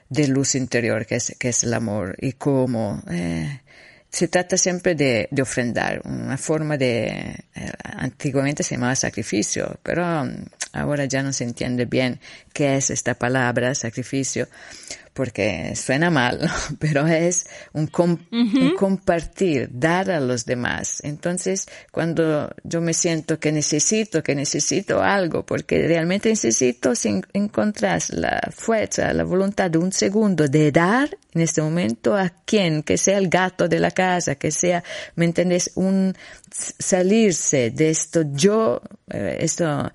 de 0.09 0.29
luz 0.29 0.55
interior 0.55 1.07
que 1.07 1.17
es, 1.17 1.35
que 1.39 1.49
es 1.49 1.65
el 1.65 1.73
amor 1.75 2.17
y 2.21 2.33
cómo 2.33 3.03
eh, 3.11 3.61
se 4.13 4.29
trata 4.29 4.59
siempre 4.59 4.95
de, 4.95 5.27
de, 5.31 5.41
ofrendar, 5.41 6.03
una 6.05 6.37
forma 6.37 6.77
de, 6.77 7.07
eh, 7.55 7.73
antiguamente 7.83 8.63
se 8.63 8.75
llamaba 8.75 8.95
sacrificio, 8.95 9.81
pero 9.83 10.05
ahora 10.75 11.07
ya 11.07 11.23
no 11.23 11.33
se 11.33 11.45
entiende 11.45 11.87
bien 11.87 12.21
qué 12.53 12.77
es 12.77 12.91
esta 12.91 13.15
palabra, 13.15 13.75
sacrificio, 13.75 14.49
porque 15.13 15.75
suena 15.77 16.11
mal, 16.11 16.41
pero 16.79 17.07
es 17.07 17.47
un, 17.73 17.87
compartir, 18.77 19.69
dar 19.73 20.11
a 20.11 20.21
los 20.21 20.47
demás. 20.47 21.01
Entonces, 21.03 21.69
cuando 21.91 22.51
yo 22.65 22.81
me 22.81 22.95
siento 22.95 23.39
que 23.39 23.53
necesito, 23.53 24.23
que 24.23 24.35
necesito 24.35 25.03
algo, 25.03 25.45
porque 25.45 25.87
realmente 25.87 26.31
necesito, 26.31 26.95
si 26.95 27.21
encontrar 27.33 28.03
la 28.11 28.41
fuerza, 28.51 29.13
la 29.13 29.25
voluntad 29.25 29.71
de 29.71 29.79
un 29.79 29.93
segundo 29.93 30.49
de 30.49 30.73
dar 30.73 31.11
en 31.35 31.41
este 31.41 31.63
momento 31.63 32.17
a 32.17 32.31
quien, 32.45 32.83
que 32.83 32.97
sea 32.97 33.19
el 33.19 33.29
gato 33.29 33.69
de 33.69 33.81
la 33.81 33.91
casa, 33.91 34.35
que 34.37 34.51
sea, 34.51 34.83
¿me 35.15 35.25
entiendes? 35.25 35.73
Un 35.75 36.15
salirse 36.51 37.71
de 37.71 37.91
esto 37.91 38.25
yo, 38.33 38.83
eh, 39.11 39.39
esto, 39.41 39.91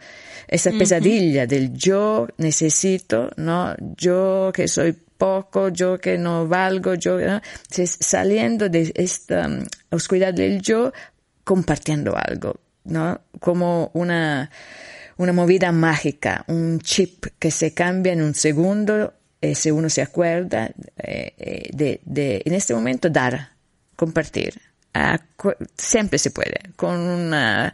esa 0.47 0.71
pesadilla 0.71 1.45
del 1.45 1.73
yo 1.73 2.27
necesito, 2.37 3.31
¿no? 3.37 3.75
Yo 3.95 4.51
que 4.53 4.67
soy 4.67 4.97
poco, 5.17 5.69
yo 5.69 5.99
que 5.99 6.17
no 6.17 6.47
valgo, 6.47 6.93
yo, 6.95 7.17
saliendo 7.69 8.69
de 8.69 8.91
esta 8.95 9.47
mm, 9.47 9.65
oscuridad 9.91 10.33
del 10.33 10.61
yo, 10.61 10.91
compartiendo 11.43 12.15
algo, 12.15 12.59
¿no? 12.85 13.21
Como 13.39 13.91
una, 13.93 14.49
una 15.17 15.33
movida 15.33 15.71
mágica, 15.71 16.43
un 16.47 16.79
chip 16.79 17.25
que 17.39 17.51
se 17.51 17.73
cambia 17.73 18.13
en 18.13 18.21
un 18.21 18.35
segundo, 18.35 19.13
eh, 19.41 19.55
si 19.55 19.71
uno 19.71 19.89
se 19.89 20.01
acuerda, 20.01 20.71
eh, 20.97 21.33
eh, 21.37 21.69
de, 21.73 22.01
de, 22.05 22.41
en 22.45 22.53
este 22.53 22.73
momento 22.73 23.09
dar, 23.09 23.51
compartir. 23.95 24.59
Ah, 24.93 25.19
siempre 25.77 26.17
se 26.17 26.31
puede, 26.31 26.59
con 26.75 26.97
una 26.97 27.73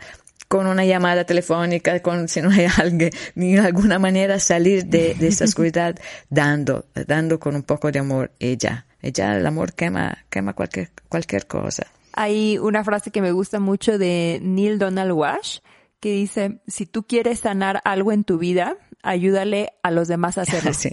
con 0.53 0.67
una 0.67 0.85
llamada 0.85 1.23
telefónica, 1.23 1.99
con 2.03 2.27
si 2.27 2.39
no 2.39 2.51
hay 2.51 2.67
alguien, 2.77 3.09
ni 3.33 3.53
de 3.53 3.61
alguna 3.61 3.97
manera 3.97 4.37
salir 4.37 4.85
de, 4.85 5.15
de 5.15 5.27
esa 5.29 5.45
oscuridad 5.49 5.95
dando, 6.29 6.85
dando 7.07 7.39
con 7.39 7.55
un 7.55 7.63
poco 7.63 7.91
de 7.91 7.97
amor 7.97 8.29
ella. 8.37 8.85
Ella, 9.01 9.35
el 9.35 9.47
amor 9.47 9.73
quema, 9.73 10.15
quema 10.29 10.53
cualquier, 10.53 10.91
cualquier 11.09 11.47
cosa. 11.47 11.87
Hay 12.11 12.59
una 12.59 12.83
frase 12.83 13.09
que 13.09 13.23
me 13.23 13.31
gusta 13.31 13.59
mucho 13.59 13.97
de 13.97 14.41
Neil 14.43 14.77
Donald 14.77 15.13
Wash 15.13 15.57
que 15.99 16.11
dice, 16.11 16.59
si 16.67 16.85
tú 16.85 17.01
quieres 17.01 17.39
sanar 17.39 17.81
algo 17.83 18.11
en 18.11 18.23
tu 18.23 18.37
vida, 18.37 18.77
ayúdale 19.01 19.73
a 19.81 19.89
los 19.89 20.07
demás 20.07 20.37
a 20.37 20.41
hacerlo. 20.43 20.71
Sí. 20.75 20.91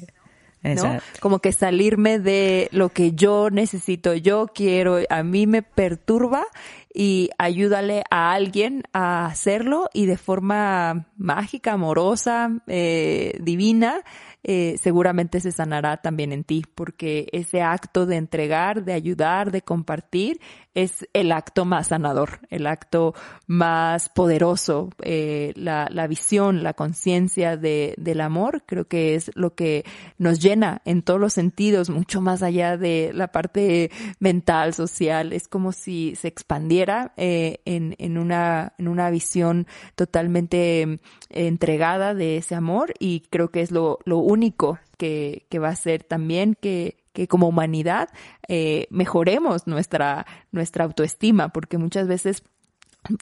¿No? 0.63 0.99
Como 1.21 1.39
que 1.39 1.53
salirme 1.53 2.19
de 2.19 2.69
lo 2.73 2.91
que 2.91 3.13
yo 3.13 3.51
necesito, 3.51 4.15
yo 4.15 4.49
quiero, 4.55 4.99
a 5.09 5.23
mí 5.23 5.47
me 5.47 5.63
perturba 5.63 6.45
y 6.93 7.31
ayúdale 7.39 8.03
a 8.11 8.33
alguien 8.33 8.83
a 8.93 9.27
hacerlo 9.27 9.89
y 9.95 10.07
de 10.07 10.17
forma 10.17 11.07
mágica, 11.17 11.73
amorosa, 11.73 12.51
eh, 12.67 13.39
divina, 13.41 14.03
eh, 14.43 14.77
seguramente 14.81 15.41
se 15.41 15.53
sanará 15.53 15.99
también 15.99 16.33
en 16.33 16.45
ti, 16.45 16.65
porque 16.75 17.29
ese 17.33 17.63
acto 17.63 18.07
de 18.07 18.17
entregar, 18.17 18.85
de 18.85 18.93
ayudar, 18.93 19.51
de 19.51 19.63
compartir, 19.63 20.41
es 20.75 21.09
el 21.15 21.33
acto 21.33 21.65
más 21.65 21.89
sanador, 21.89 22.41
el 22.49 22.67
acto 22.67 23.15
más 23.47 24.09
poderoso, 24.09 24.91
eh, 25.03 25.53
la, 25.57 25.89
la, 25.91 26.07
visión, 26.07 26.63
la 26.63 26.75
conciencia 26.75 27.57
de, 27.57 27.95
del 27.99 28.21
amor, 28.21 28.63
creo 28.67 28.87
que 28.87 29.17
es 29.17 29.33
lo 29.35 29.55
que 29.55 29.85
nos 30.17 30.41
llena 30.41 30.81
en 30.85 31.03
todos 31.03 31.19
los 31.19 31.33
sentidos, 31.33 31.91
mucho 31.91 32.21
más 32.21 32.43
allá 32.43 32.77
de 32.77 33.11
la 33.15 33.33
parte 33.33 33.91
mental, 34.21 34.73
social, 34.75 35.33
es 35.33 35.49
como 35.49 35.73
si 35.73 36.15
se 36.15 36.29
expandiera 36.29 37.13
eh, 37.17 37.61
en, 37.65 37.97
en, 37.99 38.17
una, 38.17 38.75
en 38.79 38.87
una 38.87 39.11
visión 39.11 39.67
totalmente 39.97 40.83
eh, 40.83 40.99
entregada 41.31 42.15
de 42.15 42.37
ese 42.37 42.55
amor 42.55 42.95
y 42.99 43.21
creo 43.31 43.51
que 43.51 43.63
es 43.63 43.73
lo, 43.73 43.99
lo 44.05 44.19
único 44.31 44.79
que, 44.97 45.47
que 45.49 45.59
va 45.59 45.69
a 45.69 45.77
ser 45.77 46.05
también 46.05 46.57
que 46.61 47.01
que 47.13 47.29
como 47.29 47.49
humanidad 47.49 48.09
eh, 48.49 48.87
mejoremos 48.91 49.67
nuestra, 49.67 50.27
nuestra 50.53 50.85
autoestima, 50.85 51.49
porque 51.49 51.79
muchas 51.79 52.07
veces 52.07 52.43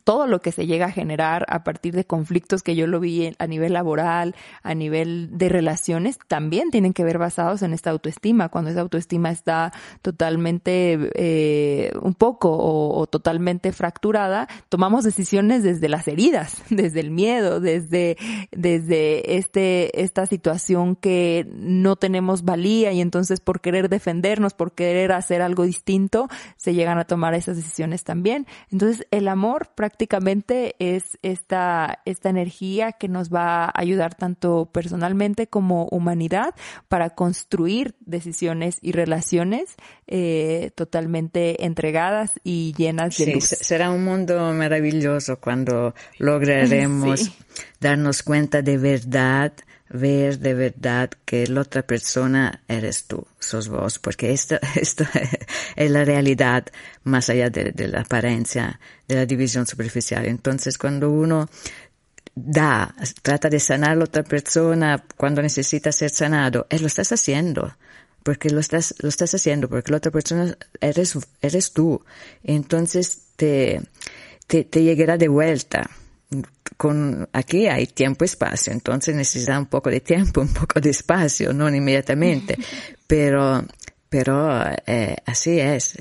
todo 0.04 0.26
lo 0.26 0.40
que 0.40 0.52
se 0.52 0.66
llega 0.66 0.86
a 0.86 0.90
generar 0.90 1.46
a 1.48 1.62
partir 1.62 1.94
de 1.94 2.04
conflictos 2.04 2.62
que 2.62 2.74
yo 2.74 2.86
lo 2.86 3.00
vi 3.00 3.32
a 3.38 3.46
nivel 3.46 3.72
laboral, 3.72 4.34
a 4.62 4.74
nivel 4.74 5.30
de 5.32 5.48
relaciones, 5.48 6.18
también 6.26 6.70
tienen 6.70 6.92
que 6.92 7.04
ver 7.04 7.18
basados 7.18 7.62
en 7.62 7.72
esta 7.72 7.90
autoestima. 7.90 8.48
Cuando 8.48 8.70
esa 8.70 8.80
autoestima 8.80 9.30
está 9.30 9.72
totalmente, 10.02 11.10
eh, 11.14 11.92
un 12.02 12.14
poco 12.14 12.50
o, 12.58 13.06
totalmente 13.06 13.72
fracturada, 13.72 14.48
tomamos 14.68 15.04
decisiones 15.04 15.62
desde 15.62 15.88
las 15.88 16.08
heridas, 16.08 16.62
desde 16.70 17.00
el 17.00 17.10
miedo, 17.10 17.60
desde, 17.60 18.16
desde 18.50 19.36
este, 19.36 20.02
esta 20.02 20.26
situación 20.26 20.96
que 20.96 21.46
no 21.52 21.96
tenemos 21.96 22.44
valía 22.44 22.92
y 22.92 23.00
entonces 23.00 23.40
por 23.40 23.60
querer 23.60 23.88
defendernos, 23.88 24.54
por 24.54 24.72
querer 24.72 25.12
hacer 25.12 25.40
algo 25.40 25.64
distinto, 25.64 26.28
se 26.56 26.74
llegan 26.74 26.98
a 26.98 27.04
tomar 27.04 27.34
esas 27.34 27.56
decisiones 27.56 28.04
también. 28.04 28.46
Entonces 28.70 29.06
el 29.10 29.28
amor 29.28 29.67
prácticamente 29.74 30.74
es 30.78 31.18
esta, 31.22 32.00
esta 32.04 32.28
energía 32.28 32.92
que 32.92 33.08
nos 33.08 33.32
va 33.32 33.64
a 33.64 33.72
ayudar 33.74 34.14
tanto 34.14 34.70
personalmente 34.72 35.46
como 35.46 35.86
humanidad 35.86 36.54
para 36.88 37.10
construir 37.10 37.94
decisiones 38.00 38.78
y 38.82 38.92
relaciones 38.92 39.74
eh, 40.06 40.70
totalmente 40.74 41.64
entregadas 41.64 42.32
y 42.44 42.74
llenas 42.76 43.16
de 43.18 43.34
luz. 43.34 43.44
Será 43.44 43.90
un 43.90 44.04
mundo 44.04 44.52
maravilloso 44.52 45.38
cuando 45.38 45.94
lograremos 46.18 47.30
darnos 47.80 48.22
cuenta 48.22 48.62
de 48.62 48.78
verdad 48.78 49.52
ver 49.90 50.38
de 50.38 50.54
verdad 50.54 51.10
que 51.24 51.46
la 51.46 51.62
otra 51.62 51.82
persona 51.82 52.62
eres 52.68 53.04
tú, 53.04 53.26
sos 53.38 53.68
vos, 53.68 53.98
porque 53.98 54.32
esto, 54.32 54.56
esto 54.74 55.04
es 55.76 55.90
la 55.90 56.04
realidad 56.04 56.66
más 57.04 57.30
allá 57.30 57.50
de, 57.50 57.72
la 57.88 58.00
apariencia, 58.00 58.78
de 59.06 59.16
la 59.16 59.26
división 59.26 59.66
superficial. 59.66 60.26
Entonces, 60.26 60.76
cuando 60.78 61.10
uno 61.10 61.48
da, 62.34 62.94
trata 63.22 63.48
de 63.48 63.60
sanar 63.60 63.90
a 63.90 63.96
la 63.96 64.04
otra 64.04 64.22
persona 64.22 65.04
cuando 65.16 65.42
necesita 65.42 65.92
ser 65.92 66.10
sanado, 66.10 66.66
él 66.70 66.82
lo 66.82 66.86
estás 66.86 67.12
haciendo. 67.12 67.74
Porque 68.22 68.50
lo 68.50 68.60
estás, 68.60 68.94
lo 68.98 69.08
estás 69.08 69.34
haciendo, 69.34 69.68
porque 69.68 69.90
la 69.90 69.98
otra 69.98 70.10
persona 70.10 70.54
eres, 70.80 71.16
eres 71.40 71.72
tú. 71.72 72.04
Entonces 72.42 73.22
te, 73.36 73.80
te, 74.46 74.64
te 74.64 74.82
llegará 74.82 75.16
de 75.16 75.28
vuelta 75.28 75.88
con, 76.78 77.28
aquí 77.32 77.66
hay 77.66 77.88
tiempo 77.88 78.24
y 78.24 78.26
espacio, 78.26 78.72
entonces 78.72 79.14
necesita 79.14 79.58
un 79.58 79.66
poco 79.66 79.90
de 79.90 80.00
tiempo, 80.00 80.40
un 80.48 80.54
poco 80.54 80.80
de 80.80 80.90
espacio, 80.90 81.52
no 81.52 81.68
inmediatamente, 81.68 82.56
pero, 83.06 83.66
pero 84.08 84.64
eh, 84.86 85.16
así 85.26 85.60
es, 85.60 85.94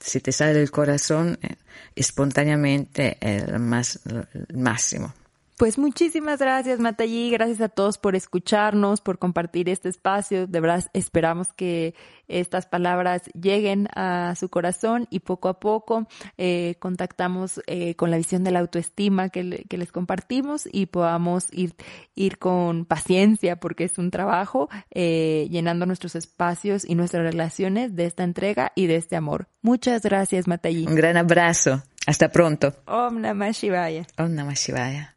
si, 0.00 0.20
te 0.20 0.32
sale 0.32 0.54
del 0.54 0.70
corazón, 0.70 1.38
eh, 1.42 1.56
espontáneamente 1.94 3.18
el, 3.20 3.58
más, 3.58 4.00
el 4.06 4.56
máximo. 4.56 5.12
Pues 5.56 5.78
muchísimas 5.78 6.38
gracias, 6.38 6.80
Matallí. 6.80 7.30
Gracias 7.30 7.62
a 7.62 7.70
todos 7.70 7.96
por 7.96 8.14
escucharnos, 8.14 9.00
por 9.00 9.18
compartir 9.18 9.70
este 9.70 9.88
espacio. 9.88 10.46
De 10.46 10.60
verdad, 10.60 10.84
esperamos 10.92 11.54
que 11.54 11.94
estas 12.28 12.66
palabras 12.66 13.22
lleguen 13.32 13.88
a 13.94 14.34
su 14.36 14.50
corazón 14.50 15.06
y 15.08 15.20
poco 15.20 15.48
a 15.48 15.58
poco 15.58 16.08
eh, 16.36 16.74
contactamos 16.78 17.62
eh, 17.66 17.94
con 17.94 18.10
la 18.10 18.18
visión 18.18 18.44
de 18.44 18.50
la 18.50 18.58
autoestima 18.58 19.30
que, 19.30 19.64
que, 19.66 19.78
les 19.78 19.92
compartimos 19.92 20.68
y 20.70 20.86
podamos 20.86 21.46
ir, 21.52 21.74
ir 22.14 22.36
con 22.36 22.84
paciencia, 22.84 23.56
porque 23.56 23.84
es 23.84 23.96
un 23.96 24.10
trabajo, 24.10 24.68
eh, 24.90 25.48
llenando 25.50 25.86
nuestros 25.86 26.16
espacios 26.16 26.84
y 26.84 26.96
nuestras 26.96 27.22
relaciones 27.22 27.96
de 27.96 28.04
esta 28.04 28.24
entrega 28.24 28.72
y 28.74 28.88
de 28.88 28.96
este 28.96 29.16
amor. 29.16 29.48
Muchas 29.62 30.02
gracias, 30.02 30.46
Matallí. 30.46 30.86
Un 30.86 30.96
gran 30.96 31.16
abrazo. 31.16 31.82
Hasta 32.06 32.28
pronto. 32.28 32.74
Om 32.86 33.20
Namah 33.22 33.52
Shivaya. 33.52 34.06
Om 34.18 34.34
Namah 34.34 34.54
Shivaya. 34.54 35.14